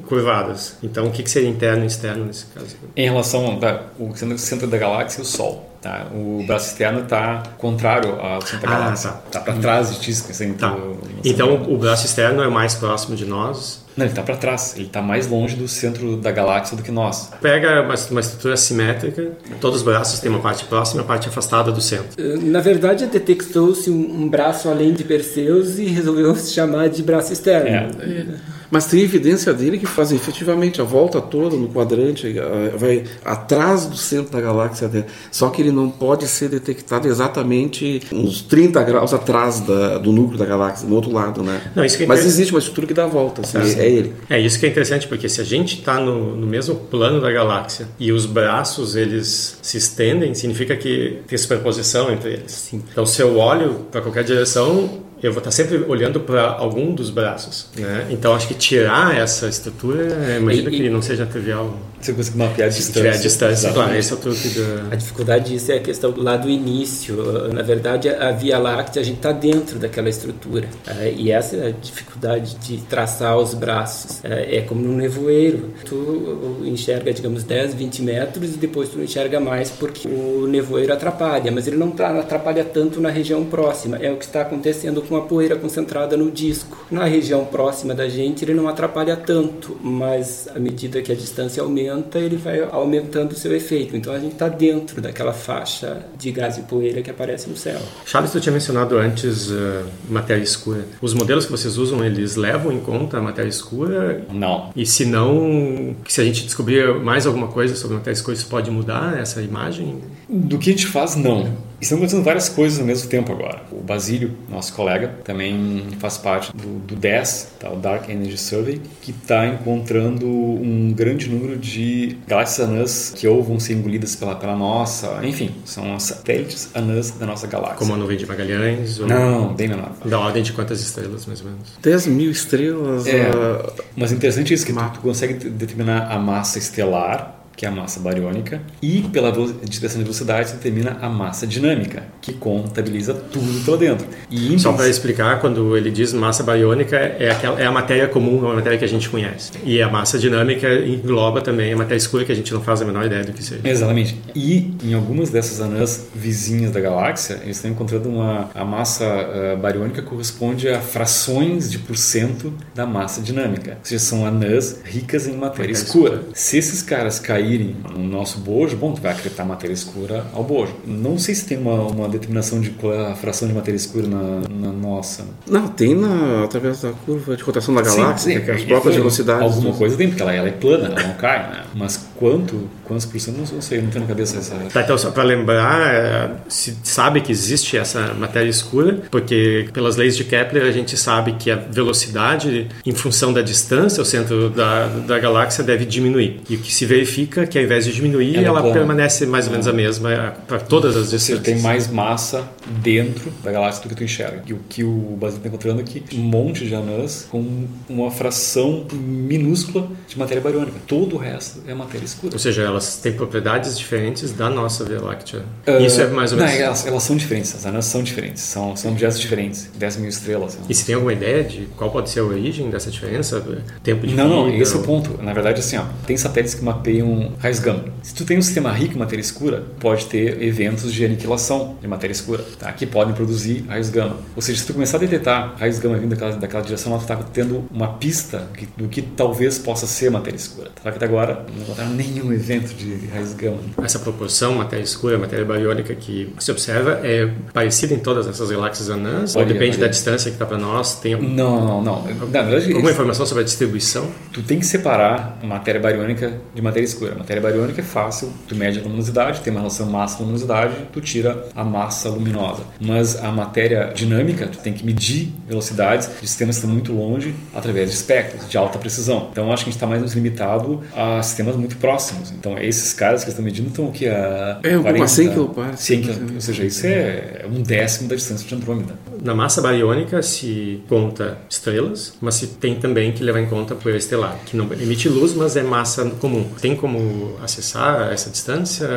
curvadas. 0.07 0.77
Então, 0.83 1.07
o 1.07 1.11
que, 1.11 1.23
que 1.23 1.31
seria 1.31 1.49
interno 1.49 1.85
e 1.85 1.87
externo 1.87 2.27
nesse 2.27 2.47
caso? 2.47 2.77
Em 2.95 3.05
relação 3.05 3.47
ao 3.47 4.37
centro 4.37 4.67
da 4.67 4.77
galáxia, 4.77 5.23
o 5.23 5.25
Sol. 5.25 5.74
Tá? 5.85 6.07
O 6.14 6.43
braço 6.47 6.71
externo 6.71 7.00
está 7.00 7.43
contrário 7.59 8.19
ao 8.19 8.41
centro 8.41 8.71
da 8.71 8.79
galáxia. 8.79 9.11
Tá, 9.11 9.21
tá 9.33 9.41
para 9.41 9.53
trás 9.61 9.93
de 9.93 10.00
ti. 10.00 10.12
Assim, 10.12 10.55
tá. 10.55 10.75
então, 11.23 11.62
o 11.64 11.76
braço 11.76 12.07
externo 12.07 12.43
é 12.43 12.49
mais 12.49 12.75
próximo 12.75 13.14
de 13.14 13.26
nós 13.26 13.85
não, 13.97 14.05
ele 14.05 14.12
está 14.12 14.23
para 14.23 14.37
trás. 14.37 14.75
Ele 14.76 14.87
está 14.87 15.00
mais 15.00 15.29
longe 15.29 15.55
do 15.55 15.69
centro 15.69 16.17
da 16.17 16.33
galáxia 16.33 16.76
do 16.76 16.83
que 16.83 16.91
nós. 16.91 17.31
Pega 17.41 17.83
uma, 17.83 17.95
uma, 18.11 18.21
estrutura 18.21 18.57
simétrica, 18.57 19.33
todos 19.61 19.79
os 19.79 19.85
braços 19.85 20.19
têm 20.19 20.31
uma 20.31 20.41
parte 20.41 20.64
próxima 20.64 21.00
e 21.00 21.03
uma 21.03 21.07
parte 21.07 21.29
afastada 21.29 21.71
do 21.71 21.81
centro. 21.81 22.07
Eh, 22.19 22.37
na 22.43 22.61
verdade, 22.61 23.07
detectou-se 23.07 23.88
um, 23.91 24.23
um, 24.23 24.29
braço 24.29 24.69
além 24.69 24.93
de 24.93 25.05
Perseus 25.05 25.79
e 25.79 25.85
resolveu 25.85 26.35
se 26.35 26.53
chamar 26.53 26.88
de 26.88 27.03
braço 27.03 27.33
externo. 27.33 27.69
É. 27.69 28.05
É. 28.05 28.26
Mas 28.75 28.87
tem 28.87 29.02
evidência 29.02 29.54
dele 29.54 29.78
que 29.78 29.87
faz 29.87 30.11
efetivamente 30.11 30.81
a 30.81 30.85
volta 30.85 31.21
toda 31.21 31.54
no 31.54 31.69
quadrante, 31.69 32.37
eh, 32.37 32.73
vai 32.76 33.04
atrás 33.25 33.87
do 33.87 33.97
centro 33.97 34.33
da 34.33 34.40
galáxia 34.40 34.88
dele. 34.88 35.04
Só 35.31 35.49
que 35.49 35.62
ele 35.62 35.71
não 35.71 35.88
pode 35.88 36.26
ser 36.26 36.49
detectado 36.49 37.07
exatamente 37.07 38.02
uns 38.11 38.43
30 38.43 38.83
graus 38.83 39.14
atrás 39.14 39.61
da, 39.61 39.99
do 39.99 40.11
núcleo 40.11 40.37
da 40.37 40.45
galáxia, 40.45 40.88
do 40.88 40.95
outro 40.97 41.12
lado, 41.12 41.40
né? 41.40 41.62
Não, 41.73 41.85
isso 41.85 41.97
que 41.97 42.02
é 42.02 42.07
Mas 42.09 42.26
existe 42.26 42.52
uma 42.52 42.59
estrutura 42.59 42.88
que 42.88 42.95
dá 42.95 43.04
a 43.04 43.07
volta, 43.07 43.43
assim, 43.43 43.59
é, 43.59 43.85
é, 43.85 43.88
ele. 43.88 44.12
É 44.28 44.40
isso 44.40 44.59
que 44.59 44.66
é 44.66 44.69
interessante, 44.69 45.07
porque 45.07 45.28
se 45.28 45.40
a 45.40 45.45
gente 45.45 45.78
está 45.78 46.00
no, 46.00 46.35
no 46.35 46.47
mesmo 46.49 46.75
plano 46.75 47.21
da 47.21 47.31
galáxia 47.31 47.87
e 47.97 48.11
os 48.11 48.26
braços 48.26 48.97
eles 48.97 49.57
se 49.62 49.78
estendem, 49.78 50.35
significa 50.35 50.76
que 50.76 51.21
tem 51.28 51.38
superposição 51.38 52.11
entre 52.11 52.33
eles. 52.33 52.50
Sim. 52.50 52.83
Então, 52.90 53.07
se 53.07 53.23
eu 53.23 53.38
olho 53.38 53.87
para 53.93 54.00
qualquer 54.00 54.25
direção, 54.25 55.03
eu 55.23 55.33
vou 55.33 55.38
estar 55.38 55.50
sempre 55.50 55.78
olhando 55.88 56.21
para 56.21 56.42
algum 56.42 56.94
dos 56.94 57.11
braços. 57.11 57.68
Né? 57.76 58.09
Então 58.11 58.35
acho 58.35 58.49
que 58.49 58.54
tirar 58.54 59.16
essa 59.16 59.49
estrutura, 59.49 60.37
imagina 60.37 60.71
e, 60.71 60.76
que 60.76 60.88
não 60.90 61.00
seja 61.00 61.25
trivial. 61.26 61.78
Você 62.04 62.12
consegue 62.12 62.37
mapear 62.37 62.68
a 62.68 62.70
distância. 62.70 63.11
A 63.11 63.16
distância, 63.16 63.73
claro, 63.73 63.96
esse 63.96 64.12
é 64.12 64.14
o 64.14 64.18
truque 64.18 64.49
da... 64.50 64.92
A 64.92 64.94
dificuldade 64.94 65.54
disso 65.54 65.73
é 65.73 65.76
a 65.76 65.80
questão 65.80 66.12
lá 66.14 66.37
do 66.37 66.50
início. 66.50 67.16
Na 67.50 67.62
verdade, 67.62 68.11
a 68.11 68.30
Via 68.30 68.58
Láctea, 68.58 69.00
a 69.00 69.04
gente 69.04 69.16
está 69.16 69.32
dentro 69.32 69.78
daquela 69.78 70.11
estrutura. 70.11 70.68
É, 70.87 71.14
e 71.16 71.30
essa 71.30 71.56
é 71.56 71.68
a 71.68 71.70
dificuldade 71.70 72.56
de 72.56 72.76
traçar 72.82 73.38
os 73.38 73.54
braços. 73.54 74.23
É, 74.23 74.58
é 74.58 74.61
como 74.61 74.82
no 74.82 74.94
nevoeiro. 74.94 75.70
Tu 75.87 76.62
enxerga, 76.66 77.11
digamos, 77.11 77.42
10, 77.42 77.73
20 77.73 78.02
metros 78.02 78.54
e 78.54 78.58
depois 78.58 78.90
tu 78.90 79.00
enxerga 79.00 79.40
mais 79.40 79.70
porque 79.70 80.06
o 80.06 80.46
nevoeiro 80.46 80.92
atrapalha. 80.92 81.50
Mas 81.50 81.66
ele 81.66 81.76
não 81.76 81.90
tá, 81.90 82.20
atrapalha 82.20 82.64
tanto 82.64 83.00
na 83.00 83.08
região 83.08 83.46
próxima. 83.46 83.96
É 83.96 84.12
o 84.12 84.18
que 84.18 84.26
está 84.26 84.42
acontecendo 84.42 85.00
com 85.00 85.16
a 85.16 85.23
poeira 85.23 85.56
concentrada 85.56 86.18
no 86.18 86.30
disco. 86.30 86.87
Na 86.90 87.06
região 87.06 87.46
próxima 87.46 87.94
da 87.94 88.11
gente, 88.11 88.44
ele 88.44 88.52
não 88.52 88.68
atrapalha 88.68 89.16
tanto, 89.16 89.75
mas 89.82 90.46
à 90.54 90.58
medida 90.58 91.00
que 91.00 91.11
a 91.11 91.14
distância 91.14 91.62
aumenta, 91.62 91.94
aumenta, 91.95 92.19
ele 92.19 92.37
vai 92.37 92.61
aumentando 92.61 93.33
o 93.33 93.35
seu 93.35 93.55
efeito. 93.55 93.97
Então 93.97 94.13
a 94.13 94.19
gente 94.19 94.33
está 94.33 94.49
dentro 94.49 95.01
daquela 95.01 95.33
faixa 95.33 96.05
de 96.19 96.31
gás 96.31 96.59
e 96.59 96.63
poeira 96.63 97.03
que 97.03 97.11
aparece 97.11 97.49
no 97.49 97.57
céu. 97.57 97.81
Charles, 98.05 98.33
tu 98.33 98.41
tinha 98.41 98.53
mencionado 98.53 98.97
antes 98.99 99.51
uh, 99.51 99.85
matéria 100.09 100.43
escura. 100.43 100.85
Os 101.01 101.15
modelos 101.15 101.47
que 101.47 101.53
vocês 101.53 101.77
usam, 101.77 102.05
eles 102.05 102.37
levam 102.37 102.73
em 102.73 102.81
conta 102.81 103.19
a 103.19 103.23
matéria 103.23 103.49
escura? 103.49 104.25
Não. 104.33 104.71
E 104.75 104.85
se 104.85 105.05
não, 105.05 105.95
se 106.09 106.21
a 106.21 106.25
gente 106.25 106.45
descobrir 106.45 106.95
mais 107.01 107.27
alguma 107.27 107.49
coisa 107.49 107.75
sobre 107.77 107.97
a 107.97 107.99
matéria 107.99 108.17
escura, 108.17 108.37
isso 108.37 108.49
pode 108.49 108.71
mudar 108.71 109.19
essa 109.19 109.41
imagem? 109.41 110.01
Do 110.28 110.59
que 110.59 110.71
a 110.71 110.73
gente 110.73 110.87
faz, 110.87 111.16
não. 111.16 111.52
Estão 111.85 111.99
acontecendo 111.99 112.25
várias 112.25 112.49
coisas 112.49 112.81
ao 112.81 112.87
mesmo 112.87 113.11
tempo 113.11 113.31
agora. 113.31 113.62
O 113.71 113.83
Basílio, 113.83 114.33
nosso 114.49 114.73
colega, 114.73 115.16
também 115.23 115.85
faz 115.99 116.16
parte 116.16 116.50
do, 116.57 116.78
do 116.78 116.97
DES, 116.97 117.49
tá, 117.61 117.71
o 117.71 117.76
Dark 117.76 118.09
Energy 118.09 118.38
Survey, 118.38 118.81
que 119.02 119.11
está 119.11 119.47
encontrando 119.47 120.26
um 120.26 120.95
grande 120.97 121.28
número 121.28 121.59
de 121.59 122.16
galáxias 122.26 122.66
anãs 122.66 123.12
que 123.14 123.28
ou 123.28 123.43
vão 123.43 123.61
ser 123.61 123.75
engolidas 123.75 124.16
pela, 124.16 124.35
pela 124.35 124.57
nossa, 124.57 125.21
enfim, 125.23 125.54
são 125.66 125.95
as 125.95 126.04
satélites 126.04 126.71
anãs 126.75 127.11
da 127.11 127.26
nossa 127.26 127.47
galáxia. 127.47 127.76
Como 127.76 127.93
a 127.93 127.97
nuvem 127.99 128.16
de 128.16 128.25
Magalhães? 128.25 128.99
Ou... 128.99 129.07
Não, 129.07 129.52
bem 129.52 129.69
menor. 129.69 129.93
Da 130.07 130.19
ordem 130.19 130.43
de 130.43 130.54
quantas 130.54 130.81
estrelas, 130.81 131.26
mais 131.26 131.40
ou 131.40 131.50
menos? 131.50 131.69
10 131.83 132.07
mil 132.07 132.31
estrelas. 132.31 133.07
É, 133.07 133.28
uh... 133.28 133.73
Mas 133.95 134.11
interessante 134.11 134.54
isso, 134.54 134.64
que 134.64 134.73
tu, 134.73 134.90
tu 134.95 135.00
consegue 135.00 135.35
determinar 135.35 136.11
a 136.11 136.19
massa 136.19 136.59
estelar 136.59 137.34
que 137.56 137.64
é 137.64 137.68
a 137.68 137.73
massa 137.73 138.00
bariônica, 138.00 138.61
e 138.82 139.02
pela 139.12 139.32
dispersão 139.62 139.99
de 139.99 140.04
velocidade 140.04 140.52
determina 140.52 140.99
a 141.00 141.08
massa 141.08 141.46
dinâmica, 141.46 142.04
que 142.20 142.32
contabiliza 142.32 143.14
tudo 143.14 143.70
lá 143.70 143.76
dentro. 143.76 144.06
E 144.30 144.58
Só 144.58 144.73
para 144.73 144.88
explicar, 144.88 145.40
quando 145.40 145.76
ele 145.76 145.90
diz 145.90 146.12
massa 146.12 146.42
bariônica, 146.42 146.96
é, 146.96 147.30
aquela, 147.30 147.61
é 147.61 147.66
a 147.66 147.73
matéria 147.73 148.08
comum, 148.08 148.46
é 148.46 148.52
a 148.52 148.54
matéria 148.54 148.78
que 148.78 148.84
a 148.84 148.88
gente 148.88 149.08
conhece. 149.08 149.52
E 149.64 149.80
a 149.80 149.88
massa 149.88 150.18
dinâmica 150.18 150.73
engloba 150.75 151.40
também 151.40 151.73
a 151.73 151.76
matéria 151.76 151.96
escura, 151.96 152.25
que 152.25 152.32
a 152.32 152.34
gente 152.34 152.52
não 152.52 152.62
faz 152.62 152.82
a 152.82 152.84
menor 152.84 153.04
ideia 153.04 153.25
do 153.25 153.32
que 153.32 153.42
seja. 153.42 153.61
Exatamente. 153.64 154.18
E 154.34 154.75
em 154.82 154.94
algumas 154.94 155.30
dessas 155.30 155.61
anãs 155.61 156.08
vizinhas 156.14 156.73
da 156.73 156.80
galáxia, 156.80 157.40
eles 157.42 157.56
estão 157.56 157.70
encontrando 157.70 158.08
uma 158.08 158.50
a 158.54 158.64
massa 158.64 159.04
uh, 159.04 159.56
bariônica 159.56 160.02
corresponde 160.02 160.68
a 160.68 160.80
frações 160.80 161.70
de 161.70 161.78
porcento 161.78 162.52
da 162.75 162.87
massa 162.87 163.20
dinâmica. 163.20 163.73
Ou 163.73 163.84
seja, 163.84 164.02
são 164.02 164.26
anãs 164.26 164.80
ricas 164.84 165.26
em 165.26 165.32
matéria, 165.32 165.44
matéria 165.49 165.73
escura. 165.73 166.14
escura. 166.14 166.30
Se 166.34 166.58
esses 166.58 166.82
caras 166.82 167.18
caírem 167.18 167.44
caírem 167.45 167.77
no 167.95 168.05
nosso 168.05 168.39
bojo, 168.41 168.77
bom, 168.77 168.93
tu 168.93 169.01
vai 169.01 169.13
acreditar 169.13 169.45
matéria 169.45 169.75
escura 169.75 170.25
ao 170.33 170.43
bojo. 170.43 170.75
Não 170.87 171.19
sei 171.19 171.35
se 171.35 171.47
tem 171.47 171.59
uma, 171.59 171.83
uma 171.83 172.09
determinação 172.09 172.61
de 172.61 172.71
qual 172.71 172.95
é 172.95 173.13
a 173.13 173.15
fração 173.15 173.47
de 173.47 173.55
matéria 173.55 173.77
escura 173.77 174.07
na, 174.07 174.41
na 174.49 174.73
nossa. 174.73 175.25
Não, 175.47 175.69
tem 175.69 175.95
na, 175.95 176.45
através 176.45 176.81
da 176.81 176.93
curva 176.93 177.37
de 177.37 177.43
rotação 177.43 177.75
da 177.75 177.83
galáxia, 177.83 178.33
sim, 178.33 178.39
sim. 178.39 178.45
que 178.45 178.51
é 178.51 178.55
as 178.55 178.65
próprias 178.65 178.97
velocidades. 178.97 179.43
Alguma 179.43 179.75
coisa 179.75 179.97
tem, 179.97 180.09
porque 180.09 180.23
ela, 180.23 180.33
ela 180.33 180.49
é 180.49 180.53
plana, 180.53 180.87
ela 180.87 181.09
não 181.09 181.15
cai, 181.15 181.39
né? 181.51 181.65
Mas 181.75 182.09
quanto, 182.25 182.71
quantos 182.85 183.04
por 183.04 183.21
cento, 183.21 183.37
não 183.37 183.61
sei, 183.61 183.83
não 183.83 183.90
tenho 183.90 184.04
na 184.04 184.09
cabeça 184.09 184.38
essa. 184.38 184.54
Tá, 184.73 184.81
então, 184.81 184.97
só 184.97 185.11
para 185.11 185.23
lembrar, 185.25 185.95
é, 185.95 186.31
se 186.49 186.75
sabe 186.83 187.21
que 187.21 187.31
existe 187.31 187.76
essa 187.76 188.14
matéria 188.14 188.49
escura, 188.49 189.02
porque 189.11 189.69
pelas 189.75 189.97
leis 189.97 190.16
de 190.16 190.25
Kepler 190.25 190.64
a 190.64 190.71
gente 190.71 190.97
sabe 190.97 191.35
que 191.35 191.50
a 191.50 191.57
velocidade, 191.57 192.69
em 192.87 192.95
função 192.95 193.31
da 193.31 193.43
distância 193.43 194.00
ao 194.00 194.07
centro 194.07 194.49
da, 194.49 194.87
da 194.87 195.19
galáxia, 195.19 195.62
deve 195.62 195.85
diminuir. 195.85 196.40
E 196.49 196.57
o 196.57 196.61
que 196.61 196.73
se 196.73 196.87
verifica 196.87 197.43
é 197.43 197.47
que 197.47 197.59
ao 197.59 197.64
invés 197.64 197.85
de 197.85 197.93
diminuir, 197.93 198.37
ela, 198.43 198.61
ela 198.61 198.73
permanece 198.73 199.26
mais 199.26 199.45
ou 199.45 199.52
menos 199.52 199.69
a 199.69 199.73
mesma 199.75 200.11
é, 200.11 200.31
para 200.49 200.61
todas 200.61 200.97
as 200.97 201.11
distâncias. 201.11 201.40
Você 201.40 201.45
tem 201.45 201.61
mais 201.61 201.88
massa 201.88 202.49
dentro 202.81 203.31
da 203.43 203.52
galáxia 203.52 203.83
do 203.83 203.90
que 203.90 203.97
tu 203.97 204.02
enxerga. 204.02 204.45
E 204.47 204.54
o 204.54 204.61
que 204.66 204.83
o 204.83 205.14
Basílio 205.21 205.40
está 205.40 205.49
encontrando 205.49 205.83
aqui, 205.83 206.02
um 206.14 206.23
monte 206.23 206.66
de 206.66 206.75
anãs 206.75 207.28
com 207.31 207.66
uma 207.87 208.11
fração 208.11 208.87
minúscula 208.95 209.87
de 210.09 210.19
matéria 210.19 210.43
bariônica. 210.43 210.78
Todo 210.87 211.16
o 211.16 211.19
resto 211.19 211.61
é 211.66 211.75
matéria 211.75 212.07
escura. 212.07 212.13
Ou 212.23 212.38
seja, 212.38 212.62
elas 212.62 212.97
têm 212.97 213.12
propriedades 213.12 213.78
diferentes 213.78 214.33
da 214.33 214.49
nossa 214.49 214.85
Via 214.85 215.00
Láctea. 215.00 215.40
Uh, 215.66 215.83
Isso 215.83 216.00
é 216.00 216.06
mais 216.06 216.33
ou 216.33 216.38
menos. 216.38 216.54
Não, 216.54 216.61
elas, 216.61 216.87
elas, 216.87 217.02
são 217.02 217.16
diferentes, 217.16 217.54
as 217.54 217.66
anãs 217.66 217.85
são 217.87 218.02
diferentes, 218.02 218.42
são, 218.42 218.76
são 218.76 218.92
objetos 218.92 219.18
diferentes, 219.21 219.68
10 219.76 219.97
mil 219.99 220.09
estrelas. 220.09 220.59
E 220.68 220.75
se 220.75 220.85
tem 220.85 220.94
alguma 220.94 221.12
ideia 221.12 221.44
de 221.44 221.68
qual 221.76 221.90
pode 221.90 222.11
ser 222.11 222.21
a 222.21 222.25
origem 222.25 222.71
dessa 222.71 222.90
diferença? 222.90 223.44
Tempo 223.83 224.06
de 224.06 224.14
Não, 224.14 224.25
vida, 224.25 224.35
não, 224.35 224.62
esse 224.62 224.75
ou... 224.75 224.80
é 224.80 224.83
o 224.83 224.87
ponto. 224.87 225.23
Na 225.23 225.33
verdade, 225.33 225.61
assim, 225.61 225.76
ó, 225.76 225.85
tem 226.06 226.16
satélites 226.16 226.54
que 226.54 226.64
mapeiam 226.64 227.33
raios 227.38 227.59
gama. 227.59 227.85
Se 228.02 228.14
tu 228.14 228.25
tem 228.25 228.38
um 228.38 228.42
sistema 228.42 228.73
rico 228.73 228.94
em 228.94 228.99
matéria 228.99 229.21
escura, 229.21 229.64
pode 229.80 230.06
ter 230.06 230.42
eventos 230.42 230.92
de 230.92 231.04
aniquilação 231.04 231.76
de 231.80 231.88
matéria 231.88 232.12
escura, 232.12 232.44
tá? 232.59 232.73
que 232.73 232.87
podem 232.87 233.14
produzir 233.14 233.64
raios 233.68 233.90
gama. 233.90 234.16
Ou 234.35 234.42
seja, 234.42 234.61
se 234.61 234.66
tu 234.66 234.75
começar 234.75 234.97
a 234.97 235.00
detectar 235.00 235.54
raios 235.59 235.78
gama 235.78 235.97
vindo 235.97 236.11
daquela, 236.11 236.37
daquela 236.37 236.62
direção, 236.62 236.97
tu 236.99 237.02
está 237.02 237.16
tendo 237.16 237.64
uma 237.71 237.94
pista 237.94 238.49
do 238.76 238.88
que 238.88 239.02
talvez 239.02 239.59
possa 239.59 239.87
ser 239.87 240.11
matéria 240.11 240.37
escura. 240.37 240.71
Só 240.83 240.90
que 240.90 240.97
até 240.97 241.06
agora 241.06 241.44
não 241.54 241.62
encontraram 241.62 241.94
nenhum 241.95 242.33
evento 242.33 242.75
de 242.75 243.07
raios 243.07 243.33
gama. 243.35 243.59
Essa 243.83 243.99
proporção 243.99 244.55
matéria 244.55 244.83
escura, 244.83 245.19
matéria 245.19 245.45
bariônica 245.45 245.95
que 245.95 246.33
se 246.39 246.51
observa 246.51 247.01
é 247.03 247.31
parecida 247.53 247.95
em 247.95 247.99
todas 247.99 248.27
essas 248.27 248.51
galáxias 248.51 248.91
anãs? 248.91 249.35
Ou 249.37 249.45
depende 249.45 249.79
da 249.79 249.87
distância 249.87 250.31
que 250.31 250.35
está 250.35 250.47
para 250.47 250.59
nós? 250.59 250.97
Tem 251.01 251.15
algum... 251.15 251.29
Não, 251.29 251.65
não, 251.65 251.83
não. 251.83 252.05
Na 252.31 252.43
verdade, 252.43 252.73
alguma 252.73 252.91
informação 252.91 253.27
sobre 253.27 253.43
a 253.43 253.45
distribuição? 253.45 254.09
Tu 254.33 254.43
tem 254.43 254.59
que 254.59 254.67
separar 254.67 255.39
matéria 255.43 255.81
bariônica 255.81 256.35
de 256.55 256.63
matéria 256.63 256.85
escura. 256.85 257.15
Matéria 257.15 257.43
bariônica 257.43 257.81
é 257.81 257.85
fácil, 257.85 258.33
tu 258.49 258.55
mede 258.55 258.79
a 258.79 258.83
luminosidade, 258.83 259.41
tem 259.41 259.51
uma 259.53 259.61
relação 259.61 259.87
massa-luminosidade, 259.87 260.75
tu 260.93 261.01
tira 261.01 261.47
a 261.55 261.65
massa 261.65 262.09
luminosa. 262.09 262.63
Mas 262.81 263.23
a 263.23 263.31
matéria 263.31 263.93
dinâmica, 263.95 264.47
tu 264.47 264.59
tem 264.59 264.73
que 264.73 264.85
medir 264.85 265.33
velocidades 265.47 266.09
de 266.21 266.27
sistemas 266.27 266.57
que 266.57 266.61
estão 266.61 266.71
muito 266.71 266.93
longe 266.93 267.35
através 267.55 267.91
de 267.91 267.97
espectros 267.97 268.49
de 268.49 268.57
alta 268.57 268.79
precisão. 268.79 269.29
Então 269.31 269.53
acho 269.53 269.65
que 269.65 269.71
a 269.71 269.73
gente 269.73 269.77
está 269.77 269.87
mais 269.87 270.15
limitado 270.15 270.83
a 270.95 271.23
sistemas 271.23 271.57
muito 271.57 271.77
próximos. 271.85 272.31
Então 272.31 272.59
esses 272.59 272.95
caras 272.95 273.25
que 273.25 273.31
estão 273.31 273.45
medindo 273.45 273.69
estão 273.69 273.87
o 273.87 273.93
que 273.93 274.09
a 274.09 274.59
é, 274.62 274.79
40, 274.79 275.07
100 275.07 275.29
km. 275.29 275.76
100 275.76 276.03
km. 276.03 276.35
Ou 276.35 276.41
seja, 276.41 276.64
isso 276.64 276.87
é 276.87 277.45
um 277.47 277.62
décimo 277.62 278.09
da 278.09 278.17
distância 278.17 278.49
de 278.49 278.55
Andrômeda. 278.55 278.95
Na 279.23 279.35
massa 279.35 279.61
bariônica 279.61 280.23
se 280.23 280.83
conta 280.88 281.37
estrelas, 281.49 282.14
mas 282.21 282.37
se 282.37 282.47
tem 282.47 282.76
também 282.76 283.12
que 283.12 283.23
levar 283.23 283.41
em 283.41 283.47
conta 283.47 283.75
poeira 283.75 283.99
estelar, 283.99 284.38
que 284.47 284.57
não 284.57 284.73
emite 284.73 285.09
luz, 285.09 285.35
mas 285.35 285.57
é 285.57 285.62
massa 285.62 286.05
comum. 286.21 286.45
Tem 286.61 286.75
como 286.75 287.37
acessar 287.43 288.11
essa 288.12 288.31
distância? 288.31 288.88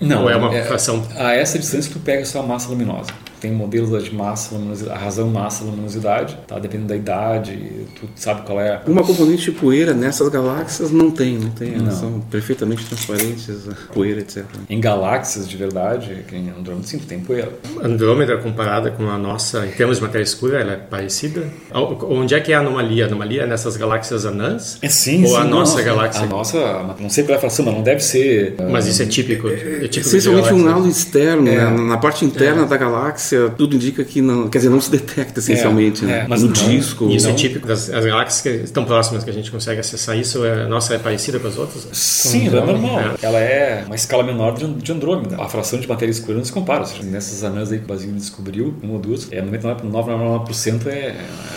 Não. 0.00 0.22
Ou 0.22 0.30
é 0.30 0.36
uma 0.36 0.54
é, 0.54 0.62
fração? 0.62 1.04
A 1.16 1.32
essa 1.32 1.58
distância 1.58 1.92
tu 1.92 1.98
pega 1.98 2.24
só 2.24 2.40
a 2.40 2.42
massa 2.42 2.68
luminosa 2.68 3.10
tem 3.42 3.50
modelos 3.50 4.04
de 4.04 4.14
massa, 4.14 4.54
luminosidade, 4.54 4.96
a 4.96 5.02
razão 5.02 5.28
massa, 5.28 5.64
luminosidade, 5.64 6.38
tá? 6.46 6.60
Dependendo 6.60 6.90
da 6.90 6.96
idade, 6.96 7.58
tu 7.96 8.08
sabe 8.14 8.42
qual 8.42 8.60
é. 8.60 8.80
Uma 8.86 9.02
componente 9.02 9.50
de 9.50 9.50
poeira 9.50 9.92
nessas 9.92 10.28
galáxias 10.28 10.92
não 10.92 11.10
tem, 11.10 11.38
não 11.38 11.50
tem. 11.50 11.74
Elas 11.74 11.94
são 11.94 12.20
perfeitamente 12.30 12.86
transparentes, 12.86 13.68
poeira, 13.92 14.20
etc. 14.20 14.44
Em 14.70 14.80
galáxias 14.80 15.48
de 15.48 15.56
verdade, 15.56 16.24
que 16.28 16.36
em 16.36 16.50
Andrômeda 16.50 16.86
sim, 16.86 16.98
tem 16.98 17.18
poeira. 17.18 17.52
Andrômeda 17.82 18.36
comparada 18.36 18.92
com 18.92 19.10
a 19.10 19.18
nossa, 19.18 19.66
em 19.66 19.72
termos 19.72 19.96
de 19.96 20.04
matéria 20.04 20.22
escura, 20.22 20.60
ela 20.60 20.74
é 20.74 20.76
parecida? 20.76 21.42
Onde 21.72 22.36
é 22.36 22.40
que 22.40 22.52
é 22.52 22.54
a 22.54 22.60
anomalia? 22.60 23.04
A 23.04 23.08
anomalia 23.08 23.42
é 23.42 23.46
nessas 23.46 23.76
galáxias 23.76 24.24
anãs? 24.24 24.78
É 24.80 24.88
sim, 24.88 25.24
Ou 25.24 25.30
sim, 25.30 25.36
a 25.36 25.44
nossa 25.44 25.78
não, 25.78 25.84
galáxia? 25.84 26.22
A 26.22 26.26
nossa, 26.26 26.96
não 27.00 27.10
sei 27.10 27.24
qual 27.24 27.34
é 27.34 27.36
a 27.38 27.40
fração, 27.40 27.64
mas 27.64 27.74
não 27.74 27.82
deve 27.82 28.00
ser. 28.04 28.54
Mas 28.70 28.86
isso 28.86 29.02
é 29.02 29.06
típico. 29.06 29.48
É 29.48 29.88
típico 29.88 29.98
Essencialmente 29.98 30.54
um 30.54 30.68
halo 30.68 30.88
externo, 30.88 31.48
é. 31.48 31.56
né? 31.56 31.70
na 31.70 31.98
parte 31.98 32.24
interna 32.24 32.62
é. 32.62 32.66
da 32.66 32.76
galáxia 32.76 33.31
galáxia, 33.32 33.54
tudo 33.56 33.76
indica 33.76 34.04
que 34.04 34.20
não. 34.20 34.48
Quer 34.48 34.58
dizer, 34.58 34.70
não 34.70 34.80
se 34.80 34.90
detecta 34.90 35.40
essencialmente, 35.40 36.04
é, 36.04 36.06
né? 36.06 36.18
É, 36.20 36.28
mas 36.28 36.42
no 36.42 36.48
não, 36.48 36.52
disco. 36.52 37.08
Isso 37.10 37.26
é 37.26 37.30
não. 37.30 37.36
é 37.36 37.38
típico 37.38 37.66
das 37.66 37.88
galáxias 37.88 38.40
que 38.40 38.48
estão 38.64 38.84
próximas 38.84 39.24
que 39.24 39.30
a 39.30 39.32
gente 39.32 39.50
consegue 39.50 39.80
acessar 39.80 40.16
isso. 40.16 40.44
É, 40.44 40.66
nossa, 40.66 40.94
é 40.94 40.98
parecida 40.98 41.38
com 41.38 41.48
as 41.48 41.56
outras? 41.56 41.88
Sim, 41.92 42.48
é 42.48 42.50
normal. 42.50 43.00
É. 43.00 43.14
Ela 43.22 43.38
é 43.40 43.84
uma 43.86 43.94
escala 43.94 44.22
menor 44.22 44.54
de 44.54 44.92
Andrômeda. 44.92 45.36
A 45.40 45.48
fração 45.48 45.80
de 45.80 45.88
matéria 45.88 46.10
escura 46.10 46.36
não 46.36 46.44
se 46.44 46.52
compara. 46.52 46.80
Ou 46.80 46.86
seja, 46.86 47.02
nessas 47.02 47.42
anãs 47.42 47.72
aí 47.72 47.78
que 47.78 47.84
o 47.84 47.88
Basílio 47.88 48.14
descobriu, 48.14 48.74
uma 48.82 48.94
ou 48.94 48.98
duas, 48.98 49.28
é 49.30 49.40
99,99% 49.42 50.86
é 50.86 51.16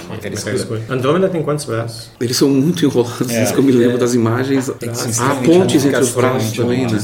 matéria 0.10 0.36
escura. 0.36 0.56
escura. 0.56 0.82
Andrômeda 0.90 1.30
tem 1.30 1.42
quantos 1.42 1.66
braços? 1.66 2.10
Eles 2.20 2.38
são 2.38 2.50
muito 2.50 2.86
enrolados, 2.86 3.30
é, 3.30 3.44
isso 3.44 3.54
que 3.54 3.60
eu 3.60 3.64
me 3.64 3.72
lembro 3.72 3.98
das 3.98 4.14
imagens. 4.14 4.70
Há 4.70 5.36
pontes 5.36 5.86
entre 5.86 6.00
os 6.00 6.12
braços 6.12 6.52
também, 6.54 6.86
né? 6.86 7.00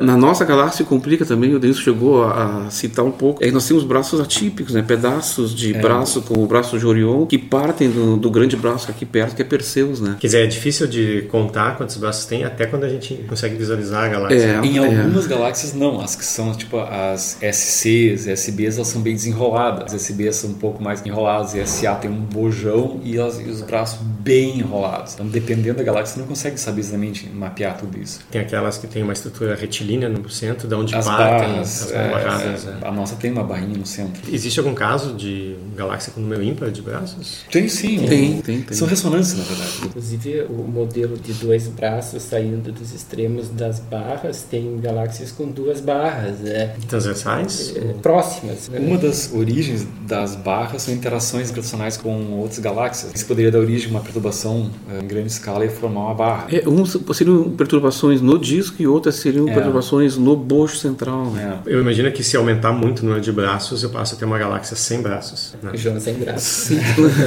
Na 0.00 0.16
nossa 0.16 0.44
galáxia 0.44 0.84
complica 0.84 1.24
também, 1.24 1.54
o 1.54 1.58
Denis 1.58 1.78
chegou 1.78 2.24
a, 2.24 2.66
a 2.66 2.70
citar 2.70 3.04
um 3.04 3.10
pouco. 3.10 3.44
É, 3.44 3.50
nós 3.50 3.66
temos 3.66 3.84
braços 3.84 4.03
atípicos, 4.12 4.74
né? 4.74 4.82
pedaços 4.82 5.54
de 5.54 5.74
é. 5.74 5.80
braço, 5.80 6.22
como 6.22 6.42
o 6.42 6.46
braço 6.46 6.78
de 6.78 6.86
Orion, 6.86 7.26
que 7.26 7.38
partem 7.38 7.90
do, 7.90 8.16
do, 8.16 8.30
grande 8.30 8.56
braço 8.56 8.90
aqui 8.90 9.04
perto, 9.04 9.36
que 9.36 9.42
é 9.42 9.44
Perseus. 9.44 10.00
Né? 10.00 10.16
Quer 10.20 10.26
dizer, 10.26 10.44
é 10.44 10.46
difícil 10.46 10.86
de 10.86 11.22
contar 11.30 11.76
quantos 11.76 11.96
braços 11.96 12.26
tem, 12.26 12.44
até 12.44 12.66
quando 12.66 12.84
a 12.84 12.88
gente 12.88 13.14
consegue 13.28 13.56
visualizar 13.56 14.04
a 14.04 14.08
galáxia. 14.08 14.60
É, 14.62 14.66
em 14.66 14.78
algumas 14.78 15.26
galáxias, 15.26 15.74
não. 15.74 16.00
As 16.00 16.14
que 16.14 16.24
são 16.24 16.52
tipo 16.54 16.78
as 16.78 17.38
SCs, 17.40 18.26
SBs, 18.26 18.76
elas 18.76 18.88
são 18.88 19.00
bem 19.00 19.14
desenroladas. 19.14 19.94
As 19.94 19.94
SBs 19.94 20.36
são 20.36 20.50
um 20.50 20.54
pouco 20.54 20.82
mais 20.82 21.04
enroladas, 21.04 21.54
e 21.54 21.66
SA 21.66 21.94
tem 21.94 22.10
um 22.10 22.20
bojão 22.20 23.00
e, 23.02 23.18
as, 23.18 23.38
e 23.38 23.44
os 23.44 23.62
braços 23.62 23.98
bem 24.00 24.58
enrolados. 24.58 25.14
Então, 25.14 25.26
dependendo 25.26 25.78
da 25.78 25.84
galáxia, 25.84 26.14
você 26.14 26.20
não 26.20 26.26
consegue 26.26 26.58
saber 26.58 26.80
exatamente 26.80 27.28
mapear 27.28 27.76
tudo 27.76 27.98
isso. 27.98 28.20
Tem 28.30 28.40
aquelas 28.40 28.78
que 28.78 28.86
têm 28.86 29.02
uma 29.02 29.12
estrutura 29.12 29.54
retilínea 29.54 30.08
no 30.08 30.28
centro, 30.28 30.66
de 30.66 30.74
onde 30.74 30.94
as 30.94 31.04
partem 31.04 31.48
barras, 31.52 31.82
as 31.82 31.92
é, 31.92 32.10
barradas. 32.10 32.66
É, 32.66 32.70
é. 32.70 32.88
A 32.88 32.92
nossa 32.92 33.16
tem 33.16 33.30
uma 33.30 33.44
barrinha 33.44 33.76
no 33.76 33.86
centro. 33.94 34.22
Existe 34.32 34.58
algum 34.58 34.74
caso 34.74 35.14
de 35.14 35.56
galáxia 35.76 36.12
com 36.12 36.20
número 36.20 36.42
ímpar 36.42 36.70
de 36.70 36.82
braços? 36.82 37.44
Tem 37.50 37.68
sim. 37.68 38.06
Tem, 38.06 38.40
tem, 38.40 38.62
tem. 38.62 38.76
São 38.76 38.86
ressonâncias, 38.86 39.38
na 39.38 39.44
verdade. 39.44 39.72
Inclusive, 39.84 40.42
o 40.48 40.62
modelo 40.62 41.16
de 41.16 41.32
dois 41.34 41.68
braços 41.68 42.22
saindo 42.22 42.72
dos 42.72 42.92
extremos 42.92 43.48
das 43.48 43.80
barras 43.80 44.42
tem 44.42 44.78
galáxias 44.80 45.32
com 45.32 45.46
duas 45.46 45.80
barras. 45.80 46.38
Né? 46.40 46.74
Transversais? 46.88 47.74
É, 47.76 47.94
próximas. 48.02 48.68
Né? 48.68 48.78
Uma 48.78 48.98
das 48.98 49.32
origens 49.32 49.86
das 50.06 50.36
barras 50.36 50.82
são 50.82 50.94
interações 50.94 51.50
gravitacionais 51.50 51.96
com 51.96 52.38
outras 52.38 52.58
galáxias. 52.58 53.12
Isso 53.14 53.26
poderia 53.26 53.50
dar 53.50 53.58
origem 53.58 53.88
a 53.88 53.90
uma 53.90 54.00
perturbação 54.00 54.70
eh, 54.90 55.00
em 55.02 55.06
grande 55.06 55.28
escala 55.28 55.64
e 55.64 55.68
formar 55.68 56.00
uma 56.00 56.14
barra. 56.14 56.46
É, 56.50 56.68
umas 56.68 56.96
seriam 57.14 57.50
perturbações 57.50 58.20
no 58.20 58.38
disco 58.38 58.80
e 58.80 58.86
outras 58.86 59.16
seriam 59.16 59.48
é. 59.48 59.54
perturbações 59.54 60.16
no 60.16 60.36
bojo 60.36 60.76
central. 60.76 61.30
Né? 61.30 61.58
É. 61.66 61.74
Eu 61.74 61.80
imagino 61.80 62.10
que 62.12 62.22
se 62.22 62.36
aumentar 62.36 62.72
muito 62.72 63.00
o 63.00 63.04
número 63.04 63.20
de 63.20 63.32
braços, 63.32 63.83
eu 63.84 63.90
passo 63.90 64.14
a 64.14 64.18
ter 64.18 64.24
uma 64.24 64.38
galáxia 64.38 64.76
sem 64.76 65.00
braços. 65.00 65.54
Né? 65.62 65.72
João 65.74 66.00
sem 66.00 66.14
braços. 66.14 66.76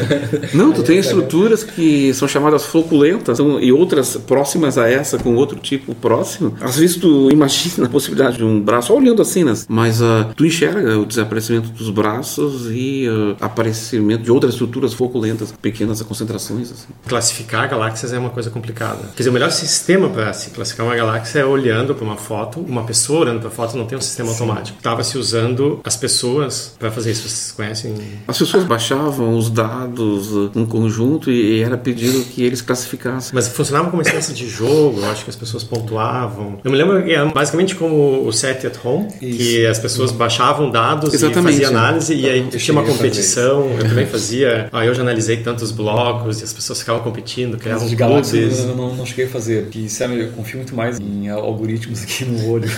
Não, 0.53 0.71
tu 0.71 0.83
tem 0.83 0.97
estruturas 0.97 1.63
que 1.63 2.13
são 2.13 2.27
chamadas 2.27 2.65
floculentas 2.65 3.39
então, 3.39 3.59
e 3.59 3.71
outras 3.71 4.15
próximas 4.17 4.77
a 4.77 4.89
essa 4.89 5.17
com 5.17 5.35
outro 5.35 5.59
tipo 5.59 5.93
próximo. 5.95 6.55
Às 6.61 6.77
vezes 6.77 6.97
tu 6.97 7.29
imagina 7.31 7.87
a 7.87 7.89
possibilidade 7.89 8.37
de 8.37 8.43
um 8.43 8.61
braço, 8.61 8.93
olhando 8.93 9.21
assim, 9.21 9.43
né? 9.43 9.53
mas 9.67 10.01
uh, 10.01 10.25
tu 10.35 10.45
enxerga 10.45 10.97
o 10.97 11.05
desaparecimento 11.05 11.69
dos 11.69 11.89
braços 11.89 12.67
e 12.71 13.07
uh, 13.07 13.35
aparecimento 13.39 14.23
de 14.23 14.31
outras 14.31 14.53
estruturas 14.53 14.93
floculentas, 14.93 15.53
pequenas 15.61 16.01
concentrações. 16.01 16.71
Assim. 16.71 16.87
Classificar 17.07 17.69
galáxias 17.69 18.13
é 18.13 18.19
uma 18.19 18.29
coisa 18.29 18.49
complicada. 18.49 18.99
Quer 19.15 19.17
dizer, 19.17 19.29
o 19.29 19.33
melhor 19.33 19.51
sistema 19.51 20.09
para 20.09 20.33
se 20.33 20.51
classificar 20.51 20.85
uma 20.85 20.95
galáxia 20.95 21.39
é 21.39 21.45
olhando 21.45 21.93
para 21.95 22.03
uma 22.03 22.17
foto. 22.17 22.59
Uma 22.59 22.83
pessoa 22.83 23.21
olhando 23.21 23.39
para 23.39 23.49
a 23.49 23.51
foto 23.51 23.77
não 23.77 23.85
tem 23.85 23.97
um 23.97 24.01
sistema 24.01 24.29
Sim. 24.29 24.43
automático. 24.43 24.77
Estava 24.77 25.03
se 25.03 25.17
usando 25.17 25.79
as 25.83 25.95
pessoas 25.95 26.46
para 26.79 26.91
fazer 26.91 27.11
isso. 27.11 27.27
Vocês 27.27 27.51
conhecem? 27.51 27.93
As 28.27 28.37
pessoas 28.37 28.63
baixavam 28.63 29.37
os 29.37 29.49
dados 29.49 30.51
em 30.55 30.65
conjunto 30.65 31.31
e 31.31 31.61
era 31.61 31.77
pedido 31.77 32.23
que 32.25 32.43
eles 32.43 32.61
classificassem. 32.61 33.31
Mas 33.33 33.47
funcionava 33.47 33.89
como 33.89 34.01
uma 34.01 34.07
espécie 34.07 34.33
de 34.33 34.47
jogo. 34.47 34.99
Eu 34.99 35.09
acho 35.09 35.23
que 35.23 35.29
as 35.29 35.35
pessoas 35.35 35.63
pontuavam. 35.63 36.59
Eu 36.63 36.71
me 36.71 36.77
lembro 36.77 37.03
que 37.03 37.11
era 37.11 37.25
basicamente 37.25 37.75
como 37.75 38.25
o 38.25 38.31
set 38.31 38.65
at 38.65 38.77
home, 38.83 39.07
isso. 39.21 39.37
que 39.37 39.65
as 39.65 39.79
pessoas 39.79 40.11
baixavam 40.11 40.69
dados 40.69 41.13
Exatamente. 41.13 41.39
e 41.39 41.63
faziam 41.63 41.69
análise 41.71 42.13
e 42.13 42.29
aí 42.29 42.47
tinha 42.49 42.73
uma 42.73 42.83
competição. 42.83 43.69
Eu 43.77 43.89
também 43.89 44.05
fazia. 44.05 44.69
Ah, 44.71 44.85
eu 44.85 44.93
já 44.93 45.01
analisei 45.01 45.37
tantos 45.37 45.71
blocos 45.71 46.41
e 46.41 46.43
as 46.43 46.53
pessoas 46.53 46.79
ficavam 46.79 47.01
competindo, 47.01 47.57
criavam 47.57 47.87
de 47.87 47.95
galáxias 47.95 48.47
eu 48.59 48.75
não, 48.75 48.95
não 48.95 49.05
cheguei 49.05 49.25
a 49.25 49.29
fazer. 49.29 49.67
Que, 49.67 49.89
sabe, 49.89 50.19
eu 50.19 50.29
confio 50.29 50.57
muito 50.57 50.75
mais 50.75 50.99
em 50.99 51.29
algoritmos 51.29 52.03
aqui 52.03 52.25
no 52.25 52.49
olho. 52.49 52.69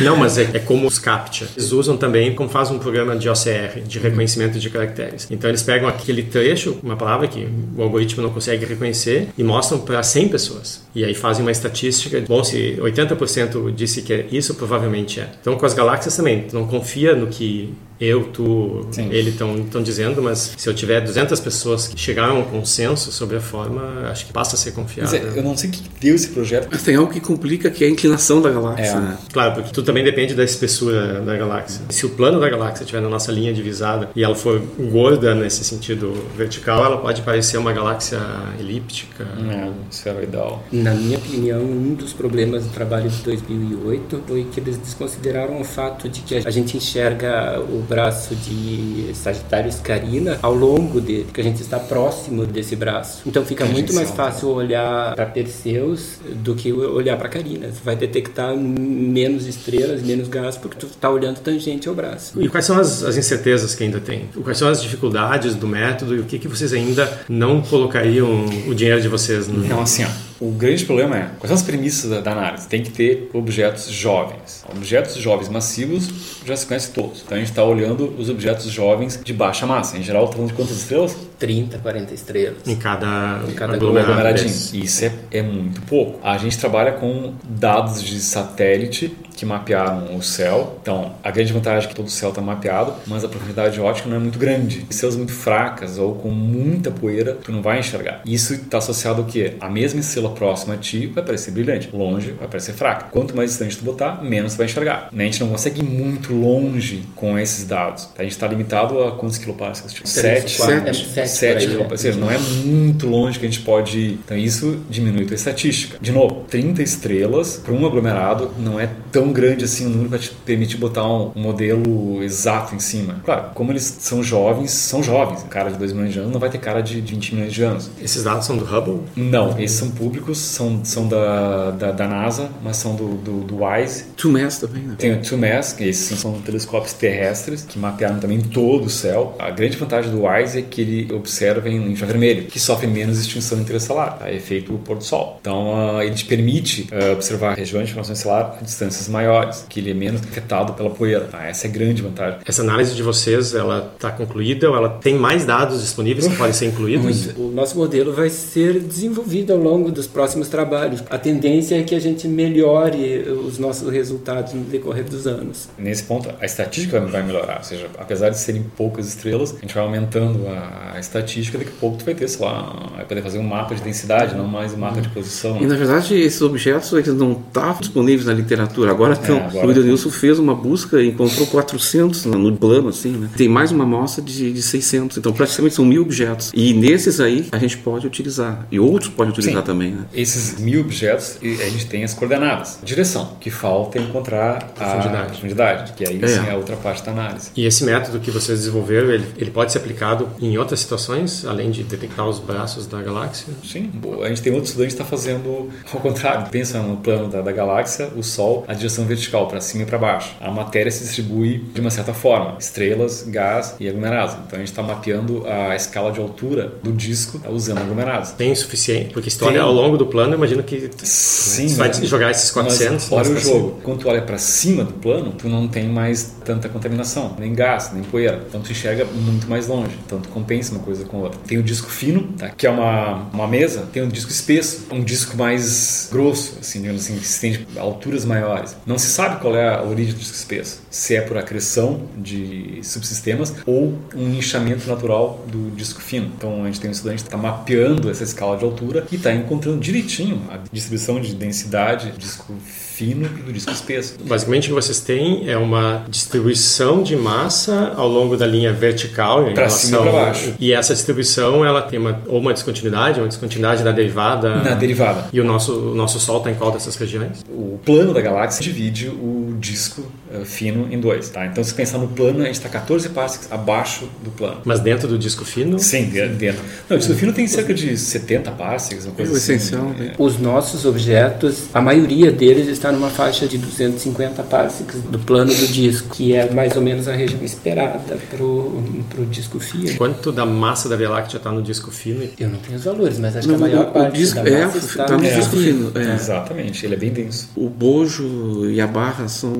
não, 0.00 0.16
mas 0.16 0.38
é, 0.38 0.50
é 0.54 0.58
como 0.58 0.86
os 0.86 0.98
CAPTCHA. 0.98 1.48
Eles 1.56 1.72
usam 1.72 1.96
também 1.96 2.34
como 2.34 2.48
faz 2.60 2.70
um 2.70 2.78
programa 2.78 3.16
de 3.16 3.26
OCR, 3.26 3.80
de 3.86 3.98
reconhecimento 3.98 4.58
de 4.58 4.68
caracteres. 4.68 5.26
Então 5.30 5.48
eles 5.48 5.62
pegam 5.62 5.88
aquele 5.88 6.24
trecho, 6.24 6.78
uma 6.82 6.94
palavra 6.94 7.26
que 7.26 7.48
o 7.74 7.82
algoritmo 7.82 8.22
não 8.22 8.28
consegue 8.28 8.66
reconhecer, 8.66 9.28
e 9.38 9.42
mostram 9.42 9.80
para 9.80 10.02
100 10.02 10.28
pessoas. 10.28 10.84
E 10.94 11.02
aí 11.02 11.14
fazem 11.14 11.42
uma 11.42 11.50
estatística, 11.50 12.22
bom, 12.28 12.44
se 12.44 12.76
80% 12.78 13.72
disse 13.74 14.02
que 14.02 14.12
é 14.12 14.26
isso, 14.30 14.54
provavelmente 14.56 15.20
é. 15.20 15.28
Então 15.40 15.56
com 15.56 15.64
as 15.64 15.72
galáxias 15.72 16.14
também, 16.14 16.48
não 16.52 16.66
confia 16.66 17.16
no 17.16 17.28
que 17.28 17.72
eu, 18.00 18.24
tu, 18.24 18.86
Sim. 18.90 19.08
ele 19.10 19.30
estão 19.30 19.82
dizendo, 19.82 20.22
mas 20.22 20.54
se 20.56 20.68
eu 20.68 20.74
tiver 20.74 21.00
200 21.02 21.38
pessoas 21.40 21.86
que 21.86 22.00
chegaram 22.00 22.36
a 22.36 22.38
um 22.38 22.44
consenso 22.44 23.12
sobre 23.12 23.36
a 23.36 23.40
forma, 23.40 24.08
acho 24.10 24.26
que 24.26 24.32
passa 24.32 24.56
a 24.56 24.58
ser 24.58 24.72
confiável. 24.72 25.20
É, 25.20 25.38
eu 25.38 25.42
não 25.42 25.56
sei 25.56 25.68
o 25.68 25.72
que 25.72 25.82
deu 26.00 26.14
esse 26.14 26.28
projeto. 26.28 26.68
Mas 26.70 26.82
tem 26.82 26.96
algo 26.96 27.12
que 27.12 27.20
complica, 27.20 27.70
que 27.70 27.84
é 27.84 27.86
a 27.86 27.90
inclinação 27.90 28.40
da 28.40 28.50
galáxia. 28.50 28.92
É. 28.92 29.00
Né? 29.00 29.18
Claro, 29.32 29.54
porque 29.54 29.70
tudo 29.70 29.84
também 29.84 30.02
depende 30.02 30.34
da 30.34 30.42
espessura 30.42 31.20
da 31.20 31.36
galáxia. 31.36 31.82
Se 31.90 32.06
o 32.06 32.10
plano 32.10 32.40
da 32.40 32.48
galáxia 32.48 32.84
estiver 32.84 33.02
na 33.02 33.08
nossa 33.08 33.30
linha 33.30 33.52
divisada 33.52 34.08
e 34.16 34.24
ela 34.24 34.34
for 34.34 34.60
gorda 34.78 35.34
nesse 35.34 35.62
sentido 35.62 36.14
vertical, 36.36 36.82
ela 36.84 36.96
pode 36.96 37.20
parecer 37.20 37.58
uma 37.58 37.72
galáxia 37.72 38.18
elíptica. 38.58 39.24
É, 39.24 39.70
esferoidal. 39.90 40.64
Na 40.72 40.94
minha 40.94 41.18
opinião, 41.18 41.60
um 41.60 41.94
dos 41.94 42.14
problemas 42.14 42.64
do 42.64 42.70
trabalho 42.70 43.10
de 43.10 43.22
2008 43.22 44.22
foi 44.26 44.46
que 44.50 44.58
eles 44.60 44.78
desconsideraram 44.78 45.60
o 45.60 45.64
fato 45.64 46.08
de 46.08 46.20
que 46.20 46.36
a 46.36 46.50
gente 46.50 46.76
enxerga 46.76 47.60
o 47.60 47.89
braço 47.90 48.36
de 48.36 49.10
Sagitário 49.14 49.68
Escarina 49.68 50.38
ao 50.40 50.54
longo 50.54 51.00
dele, 51.00 51.24
porque 51.24 51.40
a 51.40 51.44
gente 51.44 51.60
está 51.60 51.80
próximo 51.80 52.46
desse 52.46 52.76
braço. 52.76 53.22
Então 53.26 53.44
fica 53.44 53.64
muito 53.64 53.92
mais 53.92 54.10
fácil 54.12 54.50
olhar 54.50 55.12
para 55.16 55.26
Perseus 55.26 56.20
do 56.36 56.54
que 56.54 56.72
olhar 56.72 57.18
para 57.18 57.28
Carina. 57.28 57.66
Você 57.66 57.80
vai 57.84 57.96
detectar 57.96 58.56
menos 58.56 59.46
estrelas, 59.46 60.02
menos 60.02 60.28
gás, 60.28 60.56
porque 60.56 60.76
tu 60.78 60.86
está 60.86 61.10
olhando 61.10 61.40
tangente 61.40 61.88
ao 61.88 61.94
braço. 61.94 62.40
E 62.40 62.48
quais 62.48 62.64
são 62.64 62.78
as, 62.78 63.02
as, 63.02 63.16
incertezas 63.16 63.74
que 63.74 63.82
ainda 63.82 63.98
tem? 63.98 64.28
Quais 64.44 64.56
são 64.56 64.68
as 64.68 64.80
dificuldades 64.80 65.56
do 65.56 65.66
método 65.66 66.14
e 66.14 66.20
o 66.20 66.24
que, 66.24 66.38
que 66.38 66.46
vocês 66.46 66.72
ainda 66.72 67.20
não 67.28 67.60
colocariam 67.60 68.46
o 68.68 68.74
dinheiro 68.74 69.02
de 69.02 69.08
vocês? 69.08 69.48
No... 69.48 69.66
Não, 69.66 69.82
assim, 69.82 70.04
ó 70.04 70.29
o 70.40 70.50
grande 70.52 70.86
problema 70.86 71.16
é, 71.16 71.30
quais 71.38 71.48
são 71.48 71.54
as 71.54 71.62
premissas 71.62 72.10
da, 72.10 72.20
da 72.20 72.32
análise? 72.32 72.66
Tem 72.66 72.82
que 72.82 72.90
ter 72.90 73.30
objetos 73.34 73.90
jovens. 73.90 74.64
Objetos 74.74 75.14
jovens 75.16 75.50
massivos 75.50 76.40
já 76.46 76.56
se 76.56 76.66
conhece 76.66 76.92
todos. 76.92 77.22
Então 77.24 77.36
a 77.36 77.40
gente 77.40 77.50
está 77.50 77.62
olhando 77.62 78.14
os 78.18 78.30
objetos 78.30 78.64
jovens 78.70 79.20
de 79.22 79.32
baixa 79.34 79.66
massa. 79.66 79.98
Em 79.98 80.02
geral, 80.02 80.24
estamos 80.24 80.50
falando 80.50 80.50
de 80.50 80.56
quantas 80.56 80.82
estrelas? 80.82 81.16
30, 81.38 81.78
40 81.78 82.14
estrelas. 82.14 82.66
Em 82.66 82.76
cada, 82.76 83.40
em 83.46 83.52
cada 83.52 83.74
aglomeradinho. 83.74 84.48
Isso 84.48 85.04
é, 85.04 85.12
é 85.30 85.42
muito 85.42 85.82
pouco. 85.82 86.18
A 86.22 86.38
gente 86.38 86.58
trabalha 86.58 86.92
com 86.92 87.34
dados 87.44 88.02
de 88.02 88.18
satélite 88.20 89.14
que 89.36 89.46
mapearam 89.46 90.16
o 90.16 90.22
céu. 90.22 90.78
Então, 90.82 91.12
a 91.22 91.30
grande 91.30 91.52
vantagem 91.52 91.86
é 91.86 91.88
que 91.88 91.94
todo 91.94 92.06
o 92.06 92.10
céu 92.10 92.30
está 92.30 92.40
mapeado, 92.40 92.94
mas 93.06 93.24
a 93.24 93.28
profundidade 93.28 93.80
ótica 93.80 94.08
não 94.08 94.16
é 94.16 94.20
muito 94.20 94.38
grande. 94.38 94.86
Estrelas 94.90 95.16
muito 95.16 95.32
fracas 95.32 95.98
ou 95.98 96.14
com 96.14 96.30
muita 96.30 96.90
poeira, 96.90 97.38
tu 97.42 97.52
não 97.52 97.62
vai 97.62 97.78
enxergar. 97.78 98.20
Isso 98.24 98.54
está 98.54 98.78
associado 98.78 99.22
ao 99.22 99.26
quê? 99.26 99.54
A 99.60 99.68
mesma 99.68 100.00
estrela 100.00 100.30
próxima 100.30 100.74
a 100.74 100.76
ti 100.76 101.06
vai 101.06 101.24
parecer 101.24 101.50
brilhante, 101.50 101.88
longe 101.92 102.32
vai 102.32 102.48
parecer 102.48 102.72
fraca. 102.72 103.06
Quanto 103.10 103.36
mais 103.36 103.50
distante 103.50 103.76
tu 103.76 103.84
botar, 103.84 104.22
menos 104.22 104.54
tu 104.54 104.58
vai 104.58 104.66
enxergar. 104.66 105.08
A 105.12 105.22
gente 105.22 105.40
não 105.40 105.48
consegue 105.48 105.80
ir 105.80 105.84
muito 105.84 106.32
longe 106.32 107.04
com 107.14 107.38
esses 107.38 107.66
dados. 107.66 108.08
A 108.18 108.22
gente 108.22 108.32
está 108.32 108.46
limitado 108.46 109.02
a 109.02 109.12
quantos 109.12 109.38
quiloparsecs? 109.38 109.92
Tipo, 109.92 110.08
7, 110.08 110.50
7, 110.50 111.28
7 111.28 111.66
quiloparsecs. 111.66 111.90
Ou 111.90 111.98
seja, 111.98 112.18
não 112.18 112.30
é 112.30 112.38
muito 112.38 113.06
longe 113.06 113.38
que 113.38 113.46
a 113.46 113.48
gente 113.48 113.62
pode 113.62 113.98
ir. 113.98 114.20
Então, 114.24 114.36
isso 114.36 114.80
diminui 114.88 115.24
a 115.24 115.26
tua 115.26 115.34
estatística. 115.34 115.98
De 116.00 116.12
novo, 116.12 116.44
30 116.48 116.82
estrelas 116.82 117.56
para 117.56 117.72
um 117.72 117.86
aglomerado 117.86 118.50
não 118.58 118.78
é 118.78 118.88
tão 119.12 119.29
grande 119.32 119.64
assim, 119.64 119.86
um 119.86 119.90
número 119.90 120.10
para 120.10 120.18
te 120.18 120.30
permitir 120.30 120.76
botar 120.76 121.06
um, 121.06 121.32
um, 121.34 121.40
modelo 121.40 122.22
exato 122.22 122.74
em 122.74 122.80
cima. 122.80 123.20
Claro, 123.24 123.50
como 123.54 123.72
eles 123.72 123.96
são 124.00 124.22
jovens, 124.22 124.70
são 124.70 125.02
jovens. 125.02 125.44
Cara 125.50 125.70
de 125.70 125.78
2 125.78 125.92
milhões 125.92 126.12
de 126.12 126.18
anos 126.18 126.32
não 126.32 126.40
vai 126.40 126.50
ter 126.50 126.58
cara 126.58 126.80
de, 126.80 127.00
de 127.00 127.14
20 127.14 127.34
milhões 127.34 127.52
de 127.52 127.62
anos. 127.62 127.90
Esses 128.00 128.24
dados 128.24 128.46
são 128.46 128.56
do 128.56 128.64
Hubble? 128.64 129.00
Não, 129.16 129.58
esses 129.58 129.78
são 129.78 129.90
públicos, 129.90 130.38
são, 130.38 130.84
são 130.84 131.08
da, 131.08 131.70
da, 131.72 131.92
da 131.92 132.08
NASA, 132.08 132.50
mas 132.62 132.76
são 132.76 132.94
do, 132.94 133.16
do, 133.16 133.40
do 133.40 133.64
WISE. 133.64 134.04
TUMAS 134.16 134.58
também, 134.58 134.82
né? 134.82 134.94
Tem 134.98 135.12
o 135.12 135.22
TUMAS, 135.22 135.72
que 135.72 135.84
esses 135.84 136.18
são 136.18 136.40
telescópios 136.40 136.92
terrestres 136.92 137.62
que 137.62 137.78
mapearam 137.78 138.18
também 138.18 138.40
todo 138.40 138.86
o 138.86 138.90
céu. 138.90 139.36
A 139.38 139.50
grande 139.50 139.76
vantagem 139.76 140.10
do 140.10 140.24
WISE 140.24 140.58
é 140.58 140.62
que 140.62 140.80
ele 140.80 141.12
observa 141.12 141.68
em 141.68 141.92
infravermelho, 141.92 142.44
que 142.44 142.58
sofre 142.58 142.86
menos 142.86 143.18
extinção 143.18 143.58
interestelar, 143.58 144.18
tá? 144.18 144.30
efeito 144.32 144.72
pôr 144.84 144.96
do 144.96 145.04
sol. 145.04 145.38
Então, 145.40 145.96
uh, 145.96 146.02
ele 146.02 146.14
te 146.14 146.24
permite 146.24 146.88
uh, 146.92 147.12
observar 147.12 147.54
regiões 147.56 147.86
de 147.86 147.92
formação 147.92 148.14
estelar 148.14 148.58
a 148.60 148.64
distâncias 148.64 149.08
maiores 149.10 149.64
que 149.68 149.80
ele 149.80 149.90
é 149.90 149.94
menos 149.94 150.22
afetado 150.22 150.72
pela 150.72 150.90
poeira. 150.90 151.26
Tá? 151.26 151.44
Essa 151.44 151.66
é 151.66 151.70
a 151.70 151.72
grande 151.72 152.02
vantagem. 152.02 152.40
Essa 152.46 152.62
análise 152.62 152.94
de 152.94 153.02
vocês, 153.02 153.54
ela 153.54 153.92
está 153.94 154.10
concluída 154.10 154.70
ou 154.70 154.76
ela 154.76 154.88
tem 154.88 155.14
mais 155.14 155.44
dados 155.44 155.80
disponíveis 155.80 156.26
que 156.26 156.36
podem 156.36 156.52
ser 156.52 156.66
incluídos? 156.66 157.30
O 157.40 157.50
nosso 157.50 157.76
modelo 157.76 158.12
vai 158.12 158.28
ser 158.28 158.80
desenvolvido 158.80 159.52
ao 159.52 159.58
longo 159.58 159.90
dos 159.90 160.06
próximos 160.06 160.48
trabalhos. 160.48 161.02
A 161.08 161.18
tendência 161.18 161.78
é 161.78 161.82
que 161.82 161.94
a 161.94 161.98
gente 161.98 162.28
melhore 162.28 163.22
os 163.46 163.58
nossos 163.58 163.90
resultados 163.90 164.52
no 164.52 164.62
decorrer 164.64 165.04
dos 165.04 165.26
anos. 165.26 165.68
Nesse 165.78 166.02
ponto, 166.04 166.28
a 166.40 166.44
estatística 166.44 167.00
vai 167.00 167.22
melhorar. 167.22 167.58
Ou 167.58 167.64
seja, 167.64 167.86
apesar 167.98 168.30
de 168.30 168.38
serem 168.38 168.62
poucas 168.76 169.08
estrelas, 169.08 169.54
a 169.56 169.60
gente 169.60 169.74
vai 169.74 169.82
aumentando 169.82 170.46
a, 170.48 170.98
estatística. 171.00 171.58
Daqui 171.58 171.70
a 171.70 171.80
pouco 171.80 171.98
tu 171.98 172.04
vai 172.04 172.14
ter, 172.14 172.28
sei 172.28 172.44
lá, 172.44 172.90
vai 172.94 173.04
poder 173.04 173.22
fazer 173.22 173.38
um 173.38 173.42
mapa 173.42 173.74
de 173.74 173.82
densidade, 173.82 174.36
não 174.36 174.46
mais 174.46 174.74
um 174.74 174.76
mapa 174.76 175.00
de 175.00 175.08
posição. 175.08 175.60
E 175.60 175.66
na 175.66 175.76
verdade, 175.76 176.14
esses 176.14 176.40
objetos 176.42 176.92
eles 176.92 177.14
não 177.14 177.32
estavam 177.32 177.74
tá 177.74 177.80
disponíveis 177.80 178.26
na 178.26 178.34
literatura. 178.34 178.90
Agora 179.00 179.18
então, 179.22 179.38
é, 179.38 179.46
agora... 179.46 179.66
o 179.66 179.70
Edenilson 179.70 180.10
fez 180.10 180.38
uma 180.38 180.54
busca 180.54 181.02
e 181.02 181.08
encontrou 181.08 181.46
400 181.46 182.26
no 182.26 182.54
plano, 182.54 182.90
assim, 182.90 183.12
né? 183.12 183.30
Tem 183.34 183.48
mais 183.48 183.72
uma 183.72 183.84
amostra 183.84 184.22
de, 184.22 184.52
de 184.52 184.60
600, 184.60 185.16
então 185.16 185.32
praticamente 185.32 185.74
são 185.74 185.86
mil 185.86 186.02
objetos. 186.02 186.52
E 186.54 186.74
nesses 186.74 187.18
aí 187.18 187.46
a 187.50 187.56
gente 187.56 187.78
pode 187.78 188.06
utilizar, 188.06 188.66
e 188.70 188.78
outros 188.78 189.08
podem 189.08 189.32
utilizar 189.32 189.62
Sim. 189.62 189.66
também, 189.66 189.92
né? 189.92 190.04
Esses 190.12 190.60
mil 190.60 190.82
objetos, 190.82 191.38
a 191.42 191.68
gente 191.70 191.86
tem 191.86 192.04
as 192.04 192.12
coordenadas. 192.12 192.78
Direção, 192.82 193.36
que 193.40 193.50
falta 193.50 193.98
é 193.98 194.02
encontrar 194.02 194.64
profundidade. 194.74 195.16
a 195.16 195.24
profundidade, 195.30 195.92
que 195.94 196.06
aí 196.06 196.18
é. 196.22 196.28
sim 196.28 196.46
é 196.46 196.50
a 196.50 196.56
outra 196.56 196.76
parte 196.76 197.02
da 197.02 197.12
análise. 197.12 197.52
E 197.56 197.64
esse 197.64 197.82
método 197.84 198.20
que 198.20 198.30
vocês 198.30 198.58
desenvolveram, 198.58 199.10
ele, 199.10 199.24
ele 199.38 199.50
pode 199.50 199.72
ser 199.72 199.78
aplicado 199.78 200.28
em 200.42 200.58
outras 200.58 200.78
situações, 200.78 201.46
além 201.46 201.70
de 201.70 201.82
detectar 201.84 202.28
os 202.28 202.38
braços 202.38 202.86
da 202.86 203.00
galáxia? 203.00 203.46
Sim, 203.64 203.90
a 204.22 204.28
gente 204.28 204.42
tem 204.42 204.52
outro 204.52 204.66
estudante 204.68 204.94
que 204.94 205.00
está 205.00 205.06
fazendo 205.06 205.70
ao 205.90 206.00
contrário. 206.00 206.50
Pensa 206.50 206.82
no 206.82 206.98
plano 206.98 207.28
da, 207.28 207.40
da 207.40 207.50
galáxia, 207.50 208.10
o 208.14 208.22
Sol, 208.22 208.66
a 208.68 208.74
direção 208.74 208.89
vertical 209.06 209.46
para 209.46 209.60
cima 209.60 209.82
e 209.82 209.86
para 209.86 209.98
baixo. 209.98 210.34
A 210.40 210.50
matéria 210.50 210.90
se 210.90 211.04
distribui 211.04 211.58
de 211.72 211.80
uma 211.80 211.90
certa 211.90 212.12
forma: 212.14 212.56
estrelas, 212.58 213.24
gás 213.26 213.76
e 213.80 213.88
aglomerados. 213.88 214.36
Então 214.46 214.56
a 214.56 214.58
gente 214.58 214.70
está 214.70 214.82
mapeando 214.82 215.46
a 215.46 215.74
escala 215.74 216.12
de 216.12 216.20
altura 216.20 216.72
do 216.82 216.92
disco 216.92 217.40
usando 217.48 217.78
aglomerados. 217.78 218.30
Tem 218.32 218.52
o 218.52 218.56
suficiente? 218.56 219.12
Porque 219.12 219.30
se 219.30 219.38
tu 219.38 219.46
olha 219.46 219.62
ao 219.62 219.72
longo 219.72 219.96
do 219.96 220.06
plano, 220.06 220.34
imagino 220.34 220.62
que 220.62 220.90
Sim, 221.02 221.68
você 221.68 221.76
vai 221.76 221.92
jogar 221.92 222.30
esses 222.30 222.50
400. 222.50 223.12
olha 223.12 223.30
o 223.30 223.38
jogo. 223.38 223.80
Quando 223.82 224.00
tu 224.00 224.08
olha 224.08 224.22
para 224.22 224.38
cima 224.38 224.84
do 224.84 224.92
plano, 224.94 225.32
tu 225.32 225.48
não 225.48 225.68
tem 225.68 225.88
mais 225.88 226.36
tanta 226.44 226.68
contaminação, 226.68 227.36
nem 227.38 227.54
gás, 227.54 227.90
nem 227.92 228.02
poeira. 228.02 228.42
Então 228.48 228.60
tu 228.60 228.70
enxerga 228.72 229.04
muito 229.04 229.48
mais 229.48 229.66
longe. 229.66 229.92
Então 230.06 230.20
tu 230.20 230.28
compensa 230.28 230.72
uma 230.72 230.80
coisa 230.80 231.04
com 231.04 231.18
a 231.18 231.20
outra. 231.20 231.40
Tem 231.46 231.58
o 231.58 231.62
disco 231.62 231.90
fino, 231.90 232.32
tá? 232.38 232.50
que 232.50 232.66
é 232.66 232.70
uma, 232.70 233.28
uma 233.32 233.46
mesa. 233.46 233.88
Tem 233.92 234.02
um 234.02 234.08
disco 234.08 234.30
espesso, 234.30 234.86
um 234.90 235.02
disco 235.02 235.36
mais 235.36 236.08
grosso, 236.10 236.58
assim, 236.60 236.80
digamos 236.80 237.04
assim, 237.04 237.16
que 237.16 237.26
se 237.26 237.34
estende 237.34 237.66
a 237.76 237.80
alturas 237.80 238.24
maiores. 238.24 238.76
Não 238.90 238.98
se 238.98 239.06
sabe 239.06 239.40
qual 239.40 239.54
é 239.54 239.72
a 239.72 239.84
origem 239.84 240.14
do 240.14 240.20
espesso. 240.20 240.82
Se 240.90 241.14
é 241.14 241.20
por 241.20 241.38
acreção 241.38 242.08
de 242.16 242.80
subsistemas 242.82 243.54
ou 243.64 243.96
um 244.16 244.34
inchamento 244.34 244.88
natural 244.88 245.44
do 245.46 245.70
disco 245.76 246.00
fino. 246.00 246.32
Então 246.36 246.64
a 246.64 246.66
gente 246.66 246.80
tem 246.80 246.90
um 246.90 246.92
estudante 246.92 247.22
que 247.22 247.28
está 247.28 247.38
mapeando 247.38 248.10
essa 248.10 248.24
escala 248.24 248.56
de 248.56 248.64
altura 248.64 249.06
e 249.12 249.14
está 249.14 249.32
encontrando 249.32 249.78
direitinho 249.78 250.42
a 250.50 250.58
distribuição 250.72 251.20
de 251.20 251.36
densidade, 251.36 252.10
disco 252.18 252.52
fino 252.64 252.89
e 253.04 253.42
do 253.42 253.52
disco 253.52 253.70
espesso. 253.70 254.16
Basicamente 254.24 254.64
o 254.66 254.68
que 254.68 254.74
vocês 254.74 255.00
têm 255.00 255.48
é 255.48 255.56
uma 255.56 256.04
distribuição 256.08 257.02
de 257.02 257.16
massa 257.16 257.92
ao 257.96 258.08
longo 258.08 258.36
da 258.36 258.46
linha 258.46 258.72
vertical 258.72 259.44
para 259.54 259.68
cima 259.68 259.98
e 259.98 260.00
para 260.02 260.12
baixo. 260.12 260.54
E 260.58 260.72
essa 260.72 260.94
distribuição 260.94 261.64
ela 261.64 261.82
tem 261.82 261.98
uma, 261.98 262.20
ou 262.26 262.38
uma 262.38 262.52
descontinuidade, 262.52 263.20
uma 263.20 263.28
descontinuidade 263.28 263.82
na 263.82 263.92
derivada. 263.92 264.56
Na 264.56 264.74
derivada. 264.74 265.26
E 265.32 265.40
o 265.40 265.44
nosso, 265.44 265.72
o 265.72 265.94
nosso 265.94 266.18
Sol 266.20 266.38
está 266.38 266.50
em 266.50 266.54
qual 266.54 266.72
dessas 266.72 266.96
regiões? 266.96 267.44
O 267.48 267.78
plano 267.84 268.12
da 268.12 268.20
galáxia 268.20 268.62
divide 268.62 269.08
o 269.08 269.56
disco 269.58 270.04
fino 270.44 270.92
em 270.92 270.98
dois. 270.98 271.28
Tá? 271.28 271.46
Então 271.46 271.62
se 271.62 271.74
pensar 271.74 271.98
no 271.98 272.08
plano, 272.08 272.42
a 272.42 272.46
gente 272.46 272.56
está 272.56 272.68
14 272.68 273.08
parsecs 273.10 273.50
abaixo 273.50 274.08
do 274.22 274.30
plano. 274.30 274.60
Mas 274.64 274.80
dentro 274.80 275.08
do 275.08 275.18
disco 275.18 275.44
fino? 275.44 275.78
Sim, 275.78 276.04
dentro. 276.04 276.62
Não, 276.88 276.96
o 276.96 276.98
disco 277.00 277.14
fino 277.14 277.32
tem 277.32 277.46
cerca 277.46 277.74
de 277.74 277.96
70 277.96 278.50
parsecs, 278.52 279.06
uma 279.06 279.14
coisa 279.14 279.32
o 279.32 279.36
assim. 279.36 279.54
essencial. 279.54 279.88
Né? 279.90 280.12
Os 280.18 280.38
nossos 280.38 280.84
objetos, 280.84 281.64
a 281.74 281.80
maioria 281.80 282.30
deles 282.30 282.68
está 282.68 282.92
numa 282.92 283.10
faixa 283.10 283.46
de 283.46 283.58
250 283.58 284.42
parsecs 284.44 285.00
do 285.02 285.18
plano 285.18 285.52
do 285.52 285.66
disco, 285.66 286.14
que 286.14 286.34
é 286.34 286.50
mais 286.50 286.76
ou 286.76 286.82
menos 286.82 287.08
a 287.08 287.12
região 287.12 287.42
esperada 287.42 288.16
para 288.30 288.44
o 288.44 289.26
disco 289.30 289.58
fino. 289.58 289.96
Quanto 289.96 290.32
da 290.32 290.46
massa 290.46 290.88
da 290.88 290.96
Via 290.96 291.10
Láctea 291.10 291.38
está 291.38 291.50
no 291.50 291.62
disco 291.62 291.90
fino? 291.90 292.28
Eu 292.38 292.48
não 292.48 292.58
tenho 292.58 292.76
os 292.76 292.84
valores, 292.84 293.18
mas 293.18 293.36
acho 293.36 293.48
não, 293.48 293.56
que 293.56 293.64
a 293.64 293.66
maior 293.66 293.88
o, 293.88 293.92
parte 293.92 294.10
o 294.10 294.12
disco, 294.12 294.42
da 294.42 294.50
é, 294.50 294.64
massa 294.64 294.78
está 294.78 295.04
tá 295.04 295.16
no, 295.16 295.22
no 295.22 295.30
disco 295.30 295.56
fino. 295.56 295.92
É. 295.94 296.14
Exatamente, 296.14 296.84
ele 296.84 296.94
é 296.94 296.98
bem 296.98 297.10
denso. 297.10 297.48
O 297.56 297.68
bojo 297.68 298.68
e 298.70 298.80
a 298.80 298.86
barra 298.86 299.28
são 299.28 299.52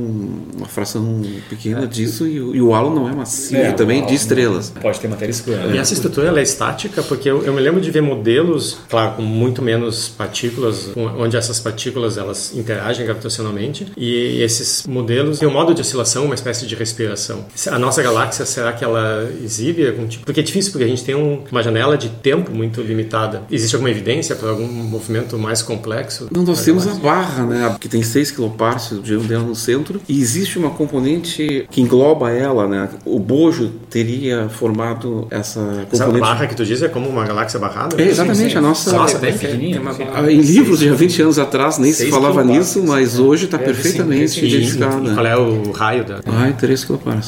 uma 0.61 0.69
fração 0.69 1.23
pequena 1.49 1.85
é. 1.85 1.87
disso 1.87 2.27
e, 2.27 2.37
e, 2.37 2.61
o 2.61 2.75
halo 2.75 2.95
não 2.95 3.09
é 3.09 3.13
macio, 3.13 3.57
é, 3.57 3.73
também 3.73 4.05
de 4.05 4.15
estrelas. 4.15 4.73
Pode 4.81 5.01
ter 5.01 5.09
matéria 5.09 5.31
escura. 5.31 5.67
E 5.75 5.79
essa 5.79 5.95
estrutura 5.95 6.29
ela 6.29 6.39
é 6.39 6.43
estática 6.43 7.03
porque 7.03 7.31
eu, 7.31 7.43
eu 7.43 7.53
me 7.53 7.61
lembro 7.61 7.81
de 7.81 7.91
ver 7.91 8.03
modelos, 8.03 8.79
claro, 8.89 9.17
com 9.17 9.23
muito 9.23 9.63
menos 9.63 10.09
partículas, 10.09 10.91
onde 10.97 11.37
essas 11.37 11.59
partículas 11.59 12.19
elas 12.19 12.55
interagem 12.55 13.05
gravitacionalmente 13.05 13.87
e 13.97 14.43
esses 14.43 14.87
modelos 14.87 15.39
têm 15.39 15.49
um 15.49 15.53
modo 15.53 15.75
de 15.75 15.81
oscilação, 15.81 16.27
uma 16.27 16.35
espécie 16.35 16.67
de 16.67 16.75
respiração. 16.75 17.47
A 17.69 17.79
nossa 17.79 18.03
galáxia, 18.03 18.45
será 18.45 18.73
que 18.73 18.85
ela 18.85 19.31
exibe 19.43 19.87
algum 19.87 20.07
tipo? 20.07 20.25
Porque 20.25 20.41
é 20.41 20.43
difícil, 20.43 20.73
porque 20.73 20.85
a 20.85 20.89
gente 20.89 21.05
tem 21.05 21.15
um, 21.15 21.43
uma 21.51 21.63
janela 21.63 21.97
de 21.97 22.09
tempo 22.09 22.53
muito 22.53 22.83
limitada. 22.83 23.43
Existe 23.51 23.75
alguma 23.75 23.91
evidência 23.91 24.37
para 24.37 24.51
algum 24.51 24.67
movimento 24.67 25.39
mais 25.39 25.63
complexo? 25.63 26.29
Não, 26.31 26.43
nós 26.43 26.63
temos 26.63 26.85
galáxia? 26.85 27.09
a 27.09 27.13
barra, 27.13 27.47
né, 27.47 27.77
que 27.81 27.89
tem 27.89 28.03
6 28.03 28.33
kPa 28.33 28.77
de 29.03 29.17
dela 29.31 29.45
no 29.45 29.55
centro 29.55 30.01
e 30.09 30.21
existe 30.21 30.50
uma 30.59 30.71
componente 30.71 31.67
que 31.71 31.81
engloba 31.81 32.31
ela, 32.31 32.67
né? 32.67 32.89
O 33.05 33.19
bojo 33.19 33.69
teria 33.89 34.49
formado 34.49 35.27
essa 35.31 35.61
componente. 35.61 35.95
Essa 35.95 36.07
barra 36.07 36.47
que 36.47 36.55
tu 36.55 36.65
diz 36.65 36.83
é 36.83 36.89
como 36.89 37.09
uma 37.09 37.25
galáxia 37.25 37.59
barrada? 37.59 38.01
É, 38.01 38.07
exatamente, 38.07 38.39
sim, 38.39 38.51
sim. 38.51 38.57
a 38.57 38.61
nossa. 38.61 38.93
Nossa, 38.93 39.19
bem 39.19 39.33
pequenininha. 39.33 39.81
Em 40.29 40.41
livros 40.41 40.81
de 40.81 40.89
há 40.89 40.95
20 40.95 41.23
anos 41.23 41.39
atrás 41.39 41.79
nem 41.79 41.93
se 41.93 42.11
falava 42.11 42.45
nisso, 42.45 42.83
mas 42.87 43.19
hoje 43.19 43.47
está 43.47 43.57
é, 43.57 43.61
perfeitamente 43.61 44.45
identificada. 44.45 45.15
Qual 45.15 45.27
é 45.27 45.37
o 45.37 45.71
raio 45.73 46.05
da. 46.05 46.21
Ah, 46.27 46.53
3 46.53 46.85
kPa. 46.85 47.21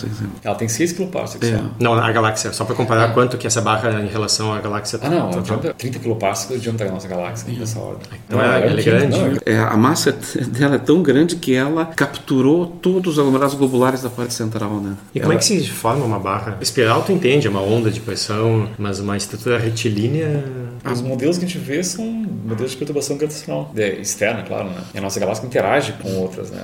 Ela 0.42 0.54
tem 0.54 0.68
6 0.68 0.92
kPa. 0.92 1.24
É. 1.42 1.60
Não, 1.78 1.94
a 1.94 2.12
galáxia, 2.12 2.52
só 2.52 2.64
para 2.64 2.74
comparar 2.74 3.10
é. 3.10 3.12
quanto 3.12 3.36
que 3.36 3.46
essa 3.46 3.60
barra 3.60 4.00
em 4.00 4.08
relação 4.08 4.52
à 4.52 4.60
galáxia. 4.60 4.98
Ah, 5.02 5.08
não, 5.08 5.30
tá, 5.42 5.72
30 5.74 5.98
kPa 5.98 6.32
o 6.50 6.58
diâmetro 6.58 6.86
da 6.86 6.92
nossa 6.92 7.08
galáxia, 7.08 7.52
nessa 7.58 7.78
ordem. 7.78 8.06
Então 8.26 8.40
é, 8.40 8.66
ela 8.66 8.80
é 8.80 8.82
grande. 8.82 9.40
É, 9.46 9.58
a 9.58 9.76
massa 9.76 10.12
dela 10.48 10.76
é 10.76 10.78
tão 10.78 11.02
grande 11.02 11.36
que 11.36 11.54
ela 11.54 11.86
capturou 11.86 12.66
todos 12.66 13.11
os 13.12 13.18
aglomerados 13.18 13.54
globulares 13.54 14.02
da 14.02 14.10
parte 14.10 14.34
central, 14.34 14.80
né? 14.80 14.96
E 15.14 15.18
ela... 15.18 15.26
como 15.26 15.34
é 15.34 15.38
que 15.38 15.44
se 15.44 15.68
forma 15.68 16.04
uma 16.04 16.18
barra? 16.18 16.58
Espiral 16.60 17.02
tu 17.02 17.12
entende, 17.12 17.46
é 17.46 17.50
uma 17.50 17.62
onda 17.62 17.90
de 17.90 18.00
pressão, 18.00 18.68
mas 18.78 19.00
uma 19.00 19.16
estrutura 19.16 19.58
retilínea... 19.58 20.44
Os 20.84 21.00
modelos 21.00 21.38
que 21.38 21.44
a 21.44 21.48
gente 21.48 21.58
vê 21.58 21.82
são 21.84 22.04
modelos 22.04 22.72
de 22.72 22.76
perturbação 22.76 23.16
gravitacional, 23.16 23.70
é, 23.76 24.00
externa, 24.00 24.42
claro, 24.42 24.68
né? 24.70 24.82
E 24.94 24.98
a 24.98 25.00
nossa 25.00 25.20
galáxia 25.20 25.46
interage 25.46 25.92
com 26.02 26.12
outras, 26.16 26.50
né? 26.50 26.60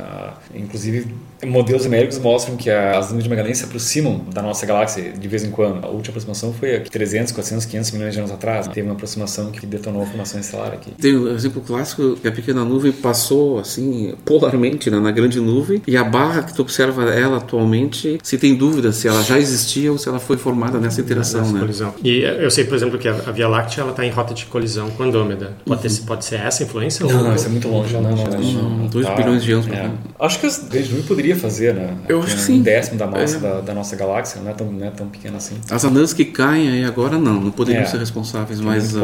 Inclusive, 0.55 1.15
modelos 1.47 1.85
numéricos 1.85 2.19
mostram 2.19 2.57
que 2.57 2.69
as 2.69 3.07
nuvens 3.07 3.25
de 3.25 3.31
Magalhães 3.31 3.59
se 3.59 3.65
aproximam 3.65 4.25
da 4.33 4.43
nossa 4.43 4.67
galáxia 4.67 5.13
de 5.13 5.29
vez 5.29 5.45
em 5.45 5.51
quando. 5.51 5.85
A 5.85 5.89
última 5.89 6.11
aproximação 6.11 6.53
foi 6.53 6.77
aqui 6.77 6.91
300, 6.91 7.33
400, 7.33 7.67
500 7.67 7.91
milhões 7.93 8.15
de 8.15 8.19
anos 8.19 8.33
atrás. 8.33 8.67
Né? 8.67 8.73
Teve 8.75 8.89
uma 8.89 8.95
aproximação 8.95 9.53
que 9.53 9.67
detonou 9.67 10.03
a 10.03 10.07
formação 10.07 10.41
estelar 10.41 10.73
aqui. 10.73 10.91
Tem 10.93 11.17
um 11.17 11.29
exemplo 11.29 11.63
clássico 11.63 12.17
que 12.17 12.27
a 12.27 12.33
pequena 12.33 12.65
nuvem 12.65 12.93
passou 12.93 13.59
assim 13.59 14.15
polarmente 14.25 14.91
né, 14.91 14.99
na 14.99 15.11
grande 15.11 15.41
nuvem 15.41 15.83
e 15.87 15.97
a 15.97 16.05
barra 16.05 16.38
que 16.43 16.55
tu 16.55 16.63
observa 16.63 17.05
ela 17.05 17.39
atualmente, 17.39 18.19
se 18.23 18.39
tem 18.39 18.55
dúvida 18.55 18.93
se 18.93 19.09
ela 19.09 19.23
já 19.23 19.39
existia 19.39 19.91
ou 19.91 19.99
se 19.99 20.09
ela 20.09 20.19
foi 20.19 20.37
formada 20.37 20.79
nessa 20.79 21.01
interação, 21.01 21.41
nessa 21.41 21.53
né? 21.53 21.61
Colisão. 21.61 21.95
E 22.03 22.21
eu 22.21 22.51
sei, 22.51 22.65
por 22.65 22.75
exemplo, 22.75 22.99
que 22.99 23.09
a 23.09 23.13
Via 23.13 23.49
Láctea 23.49 23.83
ela 23.83 23.91
está 23.91 24.05
em 24.05 24.11
rota 24.11 24.35
de 24.35 24.47
colisão 24.47 24.91
com 24.91 25.03
Andrômeda. 25.03 25.57
Pode, 25.65 25.87
uhum. 25.87 25.95
ter, 25.95 26.03
pode 26.03 26.25
ser 26.25 26.37
essa 26.37 26.63
a 26.63 26.67
influência? 26.67 27.07
Não, 27.07 27.17
ou... 27.17 27.25
não, 27.25 27.35
isso 27.35 27.47
é 27.47 27.49
muito 27.49 27.69
longe. 27.69 27.95
Não, 27.95 28.03
não, 28.03 28.71
não, 28.71 28.87
2 28.87 29.07
tá, 29.07 29.15
bilhões 29.15 29.43
de 29.43 29.53
anos. 29.53 29.69
É. 29.69 29.91
Acho 30.19 30.41
que 30.41 30.47
a 30.47 30.51
grande 30.69 30.89
nuvem 30.91 31.07
poderia 31.07 31.37
fazer, 31.37 31.75
né? 31.75 31.97
Eu 32.09 32.23
acho 32.23 32.37
que 32.37 32.43
sim. 32.43 32.59
Um 32.61 32.63
décimo 32.63 32.99
da 32.99 33.07
massa 33.07 33.37
é. 33.37 33.41
da, 33.41 33.61
da, 33.61 33.75
nossa 33.75 33.97
galáxia, 33.97 34.41
não 34.41 34.51
é, 34.51 34.55
tão, 34.55 34.71
não 34.71 34.87
é 34.87 34.91
tão 34.91 35.09
pequena 35.09 35.37
assim. 35.37 35.57
As 35.71 35.85
anãs 35.85 36.13
que 36.13 36.25
caem 36.25 36.69
aí 36.69 36.85
agora 36.85 37.19
não, 37.19 37.41
não 37.41 37.51
poderiam 37.51 37.83
é. 37.83 37.87
ser 37.87 37.99
responsáveis, 37.99 38.61
mas 38.61 38.97
a, 38.97 39.03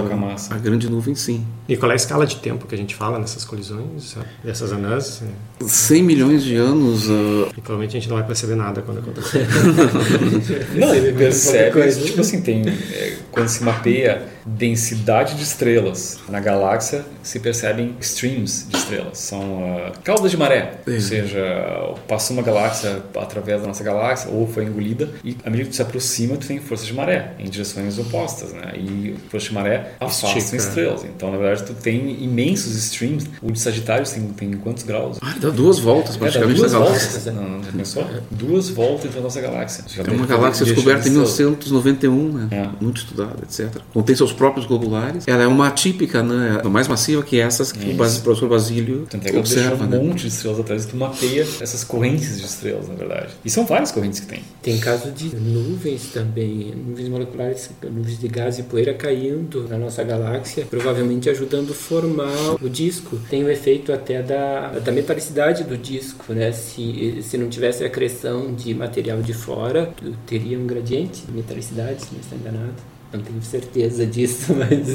a, 0.51 0.59
grande 0.59 0.88
nuvem 0.88 1.14
sim. 1.14 1.44
E 1.68 1.77
qual 1.77 1.90
é 1.90 1.94
a 1.94 1.97
escala 1.97 2.27
de 2.27 2.37
tempo 2.37 2.66
que 2.66 2.75
a 2.75 2.79
gente 2.79 2.94
fala 2.94 3.18
nessas 3.18 3.44
colisões, 3.44 4.16
dessas 4.42 4.73
anãs? 4.73 5.23
100 5.61 6.03
milhões 6.03 6.42
de 6.42 6.57
anos. 6.57 7.09
Uh... 7.24 7.48
E 7.56 7.60
provavelmente 7.60 7.96
a 7.96 8.00
gente 8.00 8.08
não 8.08 8.16
vai 8.16 8.26
perceber 8.26 8.54
nada 8.54 8.82
quando 8.82 8.98
acontecer. 8.98 9.46
não, 10.76 11.16
percebe, 11.16 11.92
tipo 12.04 12.20
assim, 12.20 12.40
tem, 12.40 12.62
é, 12.68 13.16
quando 13.30 13.48
se 13.48 13.62
mapeia 13.62 14.34
densidade 14.44 15.35
de 15.35 15.42
estrelas. 15.42 16.18
Na 16.28 16.40
galáxia 16.40 17.04
se 17.22 17.40
percebem 17.40 17.96
streams 18.00 18.66
de 18.68 18.76
estrelas, 18.76 19.18
são 19.18 19.40
uh, 19.40 19.92
caudas 20.02 20.30
de 20.30 20.37
maré, 20.37 20.80
ou 20.87 21.00
seja, 21.00 21.94
passou 22.07 22.37
uma 22.37 22.42
galáxia 22.42 23.02
através 23.16 23.61
da 23.61 23.66
nossa 23.66 23.83
galáxia 23.83 24.30
ou 24.30 24.46
foi 24.46 24.64
engolida 24.64 25.09
e 25.24 25.37
à 25.44 25.50
medida 25.50 25.64
que 25.64 25.70
tu 25.70 25.76
se 25.76 25.83
aproxima 25.83 26.37
tu 26.37 26.46
tem 26.46 26.59
forças 26.61 26.87
de 26.87 26.94
maré 26.94 27.35
em 27.38 27.48
direções 27.48 27.98
opostas, 27.98 28.52
né? 28.52 28.72
E 28.76 29.16
forças 29.28 29.48
de 29.48 29.54
maré 29.54 29.92
afastam 30.00 30.37
Estica. 30.37 30.57
estrelas. 30.57 31.04
Então 31.04 31.30
na 31.30 31.38
verdade 31.38 31.64
tu 31.64 31.74
tem 31.74 32.22
imensos 32.22 32.76
streams. 32.76 33.26
O 33.42 33.50
de 33.50 33.59
Sagitário 33.59 34.07
tem, 34.07 34.22
tem 34.28 34.52
quantos 34.52 34.83
graus? 34.83 35.18
Ah, 35.22 35.35
dá 35.40 35.50
duas 35.50 35.78
voltas 35.78 36.16
praticamente 36.16 36.59
é, 36.59 36.61
duas 36.61 36.72
voltas. 36.72 37.26
Não, 37.26 37.62
já 37.62 37.72
pensou? 37.72 38.07
Duas 38.30 38.68
voltas 38.68 39.14
da 39.14 39.20
nossa 39.20 39.40
galáxia. 39.40 39.85
É 39.98 40.11
uma 40.11 40.26
galáxia 40.26 40.66
descoberta 40.66 41.09
em 41.09 41.12
1991, 41.12 42.33
né? 42.33 42.48
É. 42.50 42.85
Muito 42.85 42.98
estudada, 42.98 43.37
etc. 43.42 43.80
Contém 43.92 44.14
seus 44.14 44.33
próprios 44.35 44.66
globulares. 44.66 45.27
Ela 45.27 45.44
é 45.44 45.47
uma 45.47 45.70
típica, 45.70 46.23
né? 46.23 46.62
mais 46.64 46.88
massiva 46.88 47.23
que 47.23 47.38
essas 47.38 47.73
que 47.73 47.90
o 47.90 47.97
professor 47.97 48.49
Basílio 48.49 49.07
Tanto 49.09 49.27
é 49.29 49.38
observa. 49.38 49.85
um 49.85 49.88
né? 49.88 49.99
monte 49.99 50.23
de 50.23 50.29
estrelas 50.29 50.61
atrás 50.61 50.85
e 50.85 50.88
tu 50.88 50.97
mapeia 50.97 51.42
essas 51.61 51.85
correntes 51.85 52.38
de 52.38 52.44
estrelas, 52.44 52.88
na 52.88 52.94
verdade. 52.94 53.33
E 53.44 53.51
são 53.51 53.64
várias 53.64 53.90
correntes 53.90 54.20
que 54.20 54.27
tem. 54.27 54.40
Tem 54.62 54.79
caso 54.79 55.11
de 55.11 55.35
nuvens 55.37 56.11
também, 56.12 56.75
nuvens 56.75 57.09
moleculares, 57.09 57.70
nuvens 57.83 58.18
de 58.18 58.29
gás 58.29 58.59
e 58.59 58.62
poeira 58.64 58.94
caindo 58.94 59.68
na 59.68 59.79
nossa 59.79 60.03
galáxia, 60.03 60.66
provavelmente 60.68 61.29
ajudando 61.31 61.70
a 61.70 61.75
formar 61.75 62.57
o 62.61 62.68
disco. 62.68 63.18
Tem 63.31 63.44
o 63.44 63.51
efeito 63.51 63.92
até 63.92 64.23
da, 64.23 64.79
da 64.79 64.92
metalicidade 64.92 65.64
do 65.64 65.77
disco, 65.77 66.33
né? 66.33 66.53
Se, 66.53 67.23
se 67.23 67.38
não 67.38 67.49
tivesse 67.49 67.85
a 67.85 67.87
acreção 67.87 68.55
de 68.55 68.75
material 68.75 69.23
de 69.23 69.33
fora, 69.33 69.92
teria 70.27 70.59
um 70.59 70.66
gradiente 70.66 71.23
de 71.23 71.33
metalicidade, 71.33 72.03
se 72.03 72.12
não 72.12 72.20
está 72.20 72.37
enganado 72.37 72.93
não 73.16 73.24
tenho 73.24 73.42
certeza 73.42 74.07
disso, 74.07 74.55
mas. 74.57 74.88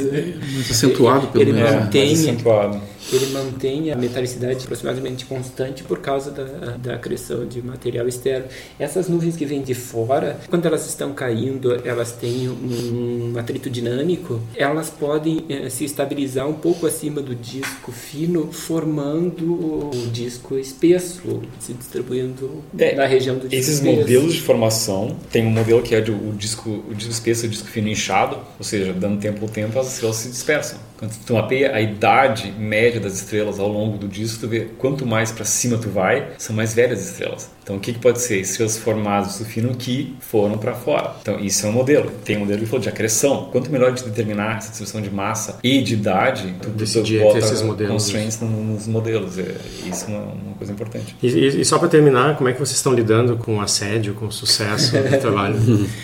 Muito 0.54 0.72
acentuado 0.72 1.28
pelo 1.28 1.44
ele 1.44 1.54
menos. 1.54 1.72
Mantém, 1.72 2.14
acentuado. 2.14 2.82
Ele 3.12 3.28
mantém 3.28 3.92
a 3.92 3.96
metalicidade 3.96 4.64
aproximadamente 4.64 5.26
constante 5.26 5.84
por 5.84 6.00
causa 6.00 6.32
da, 6.32 6.44
da 6.78 6.96
acreção 6.96 7.46
de 7.46 7.62
material 7.62 8.08
externo. 8.08 8.46
Essas 8.80 9.08
nuvens 9.08 9.36
que 9.36 9.46
vêm 9.46 9.62
de 9.62 9.74
fora, 9.74 10.40
quando 10.50 10.66
elas 10.66 10.88
estão 10.88 11.14
caindo, 11.14 11.76
elas 11.86 12.12
têm 12.12 12.50
um 12.50 13.34
atrito 13.38 13.70
dinâmico, 13.70 14.40
elas 14.56 14.90
podem 14.90 15.46
eh, 15.50 15.70
se 15.70 15.86
estabilizar 15.86 16.48
um 16.48 16.54
pouco 16.54 16.86
acima 16.86 17.22
do 17.22 17.36
disco 17.36 17.92
fino, 17.92 18.52
formando 18.52 19.54
o 19.54 19.92
disco 20.12 20.58
espesso, 20.58 21.42
se 21.60 21.74
distribuindo 21.74 22.64
é, 22.78 22.96
na 22.96 23.06
região 23.06 23.36
do 23.36 23.48
disco 23.48 23.56
Esses 23.56 23.76
espesso. 23.76 23.98
modelos 23.98 24.34
de 24.34 24.42
formação, 24.42 25.18
tem 25.32 25.46
um 25.46 25.52
modelo 25.52 25.82
que 25.82 25.96
é 25.96 26.02
de, 26.02 26.12
o, 26.12 26.34
disco, 26.34 26.84
o 26.90 26.94
disco 26.94 27.12
espesso 27.12 27.46
e 27.46 27.48
o 27.48 27.50
disco 27.50 27.68
fino 27.68 27.88
inchado 27.88 28.40
ou 28.58 28.64
seja, 28.64 28.94
dando 28.94 29.20
tempo 29.20 29.46
ao 29.46 29.50
tempo, 29.50 29.80
as 29.80 29.94
estrelas 29.94 30.18
se 30.18 30.30
dispersam. 30.30 30.78
Quando 31.00 31.16
tu 31.26 31.34
mapeia 31.34 31.74
a 31.74 31.80
idade 31.80 32.52
média 32.52 33.00
das 33.00 33.14
estrelas 33.14 33.58
ao 33.58 33.70
longo 33.70 33.98
do 33.98 34.06
disco, 34.06 34.42
tu 34.42 34.50
vê 34.50 34.68
quanto 34.78 35.06
mais 35.06 35.32
para 35.32 35.46
cima 35.46 35.78
tu 35.78 35.90
vai, 35.90 36.34
são 36.38 36.54
mais 36.54 36.74
velhas 36.74 37.00
as 37.00 37.12
estrelas. 37.12 37.50
Então, 37.70 37.78
o 37.78 37.80
que, 37.80 37.94
que 37.94 38.00
pode 38.00 38.20
ser? 38.20 38.40
Estrelas 38.40 38.80
formadas 38.80 39.38
do 39.38 39.46
fino 39.46 39.76
que 39.76 40.16
foram 40.20 40.58
para 40.58 40.74
fora. 40.74 41.14
Então, 41.22 41.40
isso 41.40 41.68
é 41.68 41.70
um 41.70 41.72
modelo. 41.72 42.10
Tem 42.26 42.36
um 42.36 42.40
modelo 42.40 42.62
que 42.62 42.66
falou 42.66 42.82
de 42.82 42.90
acreção. 42.90 43.48
Quanto 43.52 43.70
melhor 43.72 43.94
de 43.94 44.04
determinar 44.04 44.58
essa 44.58 44.70
distribuição 44.70 45.02
de 45.02 45.12
massa 45.12 45.60
e 45.64 45.80
de 45.80 45.94
idade, 45.94 46.56
tu, 46.60 46.72
tu 46.72 47.20
bota 47.20 47.38
esses 47.38 47.62
modelos. 47.62 47.94
constraints 47.94 48.40
nos 48.42 48.88
modelos. 48.88 49.38
É, 49.38 49.56
isso 49.86 50.06
é 50.06 50.08
uma, 50.08 50.20
uma 50.20 50.56
coisa 50.56 50.74
importante. 50.74 51.16
E, 51.22 51.28
e, 51.28 51.62
e 51.62 51.66
só 51.66 51.78
para 51.78 51.88
terminar, 51.90 52.36
como 52.38 52.50
é 52.50 52.54
que 52.54 52.60
vocês 52.60 52.76
estão 52.76 52.92
lidando 52.92 53.38
com 53.38 53.58
o 53.58 53.62
assédio, 53.62 54.16
com 54.16 54.26
o 54.26 54.32
sucesso 54.32 54.92
do 54.92 55.04
trabalho? 55.22 55.56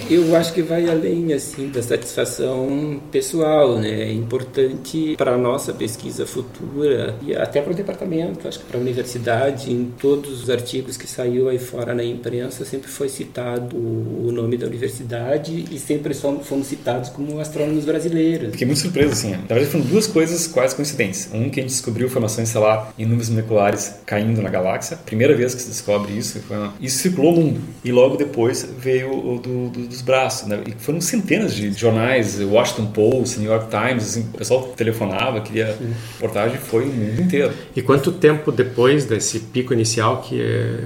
Eu 0.08 0.36
acho 0.36 0.54
que 0.54 0.62
vai 0.62 0.88
além 0.88 1.34
assim 1.34 1.70
da 1.70 1.82
satisfação 1.82 3.02
pessoal, 3.12 3.80
né? 3.80 4.04
É 4.04 4.14
importante 4.14 5.16
para 5.18 5.34
a 5.34 5.38
nossa 5.38 5.74
pesquisa 5.74 6.28
futura 6.28 7.16
e 7.26 7.36
até 7.36 7.60
para 7.60 7.72
o 7.72 7.76
departamento, 7.76 8.48
acho 8.48 8.60
que 8.60 8.66
para 8.66 8.78
a 8.78 8.82
universidade, 8.82 9.74
em 9.74 9.92
todos 10.00 10.44
os 10.44 10.50
artigos 10.52 10.96
que 10.96 11.08
saiu 11.08 11.50
aí 11.50 11.55
fora 11.60 11.94
na 11.94 12.04
imprensa 12.04 12.66
sempre 12.66 12.90
foi 12.90 13.10
citado 13.10 13.76
o 13.76 14.32
nome 14.32 14.58
da 14.58 14.68
universidade 14.68 15.66
e 15.72 15.80
sempre 15.80 16.14
fomos 16.14 16.68
citados 16.68 17.10
como 17.10 17.40
astrônomos 17.40 17.86
brasileiros. 17.86 18.52
Fiquei 18.52 18.68
muito 18.68 18.80
surpreso, 18.80 19.12
assim. 19.12 19.32
Na 19.32 19.56
verdade, 19.56 19.66
foram 19.68 19.86
duas 19.86 20.08
coisas 20.08 20.48
quase 20.48 20.76
coincidentes. 20.76 21.30
Um, 21.34 21.50
que 21.50 21.60
a 21.60 21.64
gente 21.64 21.72
descobriu 21.72 22.10
formações, 22.10 22.50
sei 22.50 22.62
lá, 22.62 22.94
em 22.98 23.06
nuvens 23.06 23.30
moleculares 23.30 23.96
caindo 24.06 24.42
na 24.42 24.50
galáxia. 24.50 24.98
Primeira 24.98 25.36
vez 25.36 25.54
que 25.56 25.62
se 25.62 25.70
descobre 25.70 26.14
isso. 26.14 26.42
Uma... 26.50 26.74
Isso 26.80 27.00
circulou 27.00 27.34
o 27.34 27.38
mundo. 27.38 27.62
E 27.84 27.92
logo 27.92 28.16
depois 28.18 28.68
veio 28.78 29.12
o 29.12 29.40
do, 29.40 29.70
do, 29.70 29.88
dos 29.88 30.02
braços. 30.02 30.48
Né? 30.48 30.62
E 30.68 30.72
foram 30.78 31.00
centenas 31.02 31.54
de 31.54 31.72
jornais, 31.74 32.40
Washington 32.42 32.88
Post, 32.88 33.40
New 33.40 33.52
York 33.52 33.68
Times, 33.70 34.04
assim, 34.04 34.22
o 34.34 34.38
pessoal 34.38 34.64
telefonava, 34.76 35.42
queria 35.42 35.78
reportagem, 36.14 36.58
foi 36.58 36.84
o 36.84 36.88
mundo 36.88 37.22
inteiro. 37.22 37.54
E 37.76 37.82
quanto 37.82 38.12
tempo 38.12 38.52
depois 38.52 39.06
desse 39.06 39.40
pico 39.40 39.74
inicial 39.74 40.22
que 40.22 40.42
é, 40.42 40.86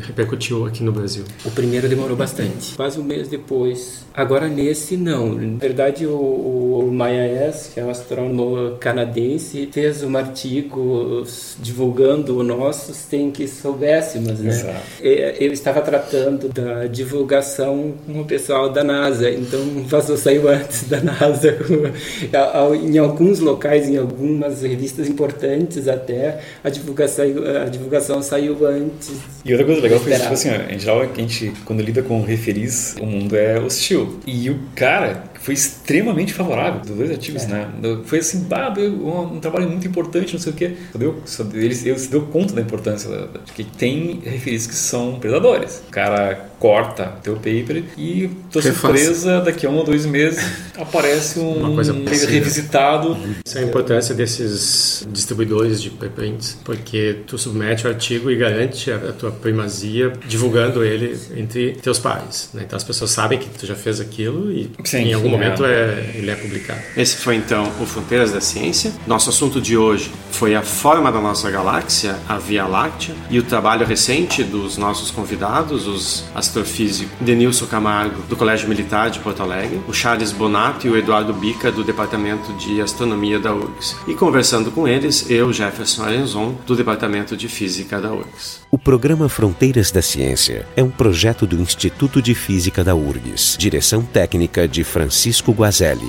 aqui 0.66 0.84
no 0.84 0.92
Brasil? 0.92 1.24
O 1.46 1.52
primeiro 1.52 1.88
demorou 1.88 2.16
bastante, 2.16 2.76
quase 2.76 3.00
um 3.00 3.04
mês 3.04 3.28
depois. 3.28 4.06
Agora 4.14 4.48
nesse 4.48 4.98
não. 4.98 5.34
Na 5.34 5.58
verdade 5.58 6.06
o, 6.06 6.14
o 6.14 6.92
Maya 6.92 7.26
S, 7.26 7.72
que 7.72 7.80
é 7.80 7.84
um 7.84 7.90
astrônomo 7.90 8.78
canadense, 8.78 9.70
fez 9.72 10.04
um 10.04 10.18
artigo 10.18 11.24
divulgando 11.60 12.38
o 12.38 12.44
nosso 12.44 12.94
sem 12.94 13.32
que 13.32 13.48
soubéssemos, 13.48 14.40
né? 14.40 14.50
Exato. 14.50 14.80
Ele 15.02 15.54
estava 15.54 15.82
tratando 15.82 16.50
da 16.50 16.86
divulgação 16.88 17.94
com 18.06 18.22
o 18.22 18.26
pessoal 18.26 18.70
da 18.70 18.84
NASA, 18.84 19.30
então 19.30 19.60
vazou, 19.86 20.18
saiu 20.18 20.50
antes 20.50 20.84
da 20.84 21.02
NASA. 21.02 21.58
em 22.84 22.98
alguns 22.98 23.40
locais, 23.40 23.88
em 23.88 23.98
algumas 23.98 24.62
revistas 24.62 25.08
importantes 25.08 25.88
até, 25.88 26.40
a 26.64 26.70
divulgação, 26.70 27.26
a 27.66 27.70
divulgação 27.70 28.22
saiu 28.22 28.66
antes. 28.66 29.12
E 29.46 29.52
outra 29.52 29.66
coisa 29.66 29.82
legal 29.82 30.00
foi 30.00 30.14
assim, 30.47 30.73
em 30.73 30.80
geral, 30.80 31.02
a 31.02 31.06
gente, 31.06 31.52
quando 31.65 31.82
lida 31.82 32.02
com 32.02 32.21
referis, 32.23 32.95
o 32.99 33.06
mundo 33.06 33.36
é 33.36 33.60
hostil. 33.60 34.19
E 34.25 34.49
o 34.49 34.60
cara 34.75 35.23
foi 35.41 35.54
extremamente 35.54 36.34
favorável 36.34 36.82
dos 36.82 36.95
dois 36.95 37.12
artigos, 37.12 37.43
é. 37.43 37.47
né? 37.47 37.67
Foi 38.06 38.19
assim, 38.19 38.43
bah, 38.43 38.73
um, 38.78 39.36
um, 39.36 39.39
trabalho 39.39 39.69
muito 39.69 39.88
importante, 39.88 40.34
não 40.34 40.39
sei 40.39 40.52
o 40.52 40.56
quê. 40.56 40.75
Deu, 40.95 41.21
ele, 41.54 41.65
ele 41.65 41.75
se 41.75 42.10
deu 42.10 42.21
conta 42.23 42.54
da 42.54 42.62
importância 42.62 43.10
de 43.45 43.52
que 43.54 43.63
tem 43.63 44.21
referis 44.23 44.67
que 44.67 44.75
são 44.75 45.19
predadores. 45.19 45.82
O 45.88 45.91
cara 45.91 46.49
corta 46.60 47.13
teu 47.23 47.36
paper 47.36 47.84
e 47.97 48.30
tua 48.52 48.62
surpresa, 48.62 49.39
daqui 49.39 49.65
a 49.65 49.69
um 49.69 49.78
ou 49.78 49.86
dois 49.86 50.06
meses 50.06 50.43
aparece 50.78 51.39
um 51.39 51.54
Uma 51.54 51.73
coisa 51.73 51.93
revisitado. 52.28 53.17
Essa 53.45 53.60
é 53.60 53.63
a 53.63 53.65
importância 53.65 54.13
desses 54.13 55.08
distribuidores 55.10 55.82
de 55.82 55.89
preprints, 55.89 56.58
porque 56.63 57.19
tu 57.25 57.38
submete 57.38 57.88
o 57.88 57.89
artigo 57.89 58.30
e 58.30 58.36
garante 58.36 58.91
a, 58.91 58.97
a 58.97 59.13
tua 59.13 59.32
primazia 59.32 60.12
divulgando 60.28 60.84
ele 60.84 61.17
entre 61.36 61.73
teus 61.73 61.97
pares. 61.97 62.49
Né? 62.54 62.63
Então 62.65 62.75
as 62.75 62.84
pessoas 62.84 63.12
sabem 63.12 63.39
que 63.39 63.47
tu 63.49 63.65
já 63.65 63.75
fez 63.75 64.02
aquilo 64.02 64.52
e 64.52 64.69
Sim, 64.84 64.97
em 64.97 65.13
algum 65.13 65.29
algum 65.30 65.38
momento 65.38 65.63
é, 65.63 66.12
ele 66.15 66.30
é 66.30 66.36
publicado. 66.36 66.82
Esse 66.98 67.18
foi 67.18 67.36
então 67.36 67.72
o 67.80 67.86
Fronteiras 67.86 68.32
da 68.32 68.42
Ciência. 68.42 68.92
Nosso 69.06 69.30
assunto 69.30 69.62
de 69.62 69.78
hoje 69.78 70.12
foi 70.32 70.56
a 70.56 70.62
forma 70.62 71.12
da 71.12 71.20
nossa 71.20 71.50
galáxia, 71.52 72.18
a 72.28 72.38
Via 72.38 72.65
Láctea, 72.65 73.15
e 73.30 73.39
o 73.39 73.44
trabalho 73.44 73.86
recente 73.86 74.44
dos 74.44 74.78
nossos 74.78 75.12
convidados, 75.12 75.88
os 75.88 76.26
astrofísicos 76.34 77.13
Denilson 77.20 77.65
Camargo, 77.65 78.22
do 78.24 78.36
Colégio 78.36 78.68
Militar 78.68 79.10
de 79.10 79.20
Porto 79.20 79.44
Alegre, 79.44 79.82
o 79.88 79.94
Charles 79.94 80.32
Bonato 80.32 80.88
e 80.88 80.89
o 80.89 80.98
Eduardo 80.98 81.34
Bica, 81.34 81.72
do 81.72 81.84
Departamento 81.84 82.54
de 82.54 82.82
Astronomia 82.82 83.39
da 83.39 83.54
URGS. 83.54 83.98
E 84.08 84.13
conversando 84.13 84.72
com 84.72 84.88
eles, 84.88 85.30
eu, 85.30 85.52
Jefferson 85.54 86.04
Arenzon, 86.04 86.56
do 86.65 86.76
Departamento 86.76 87.36
de 87.36 87.48
Física 87.48 88.00
da 88.00 88.12
URGS. 88.12 88.62
O 88.71 88.77
programa 88.77 89.27
Fronteiras 89.27 89.89
da 89.89 89.99
Ciência 89.99 90.63
é 90.75 90.84
um 90.84 90.91
projeto 90.91 91.47
do 91.47 91.60
Instituto 91.60 92.21
de 92.21 92.36
Física 92.36 92.84
da 92.84 92.93
URGS, 92.93 93.58
direção 93.58 94.03
técnica 94.03 94.67
de 94.67 94.84
Francisco 94.84 95.51
Guazelli. 95.51 96.08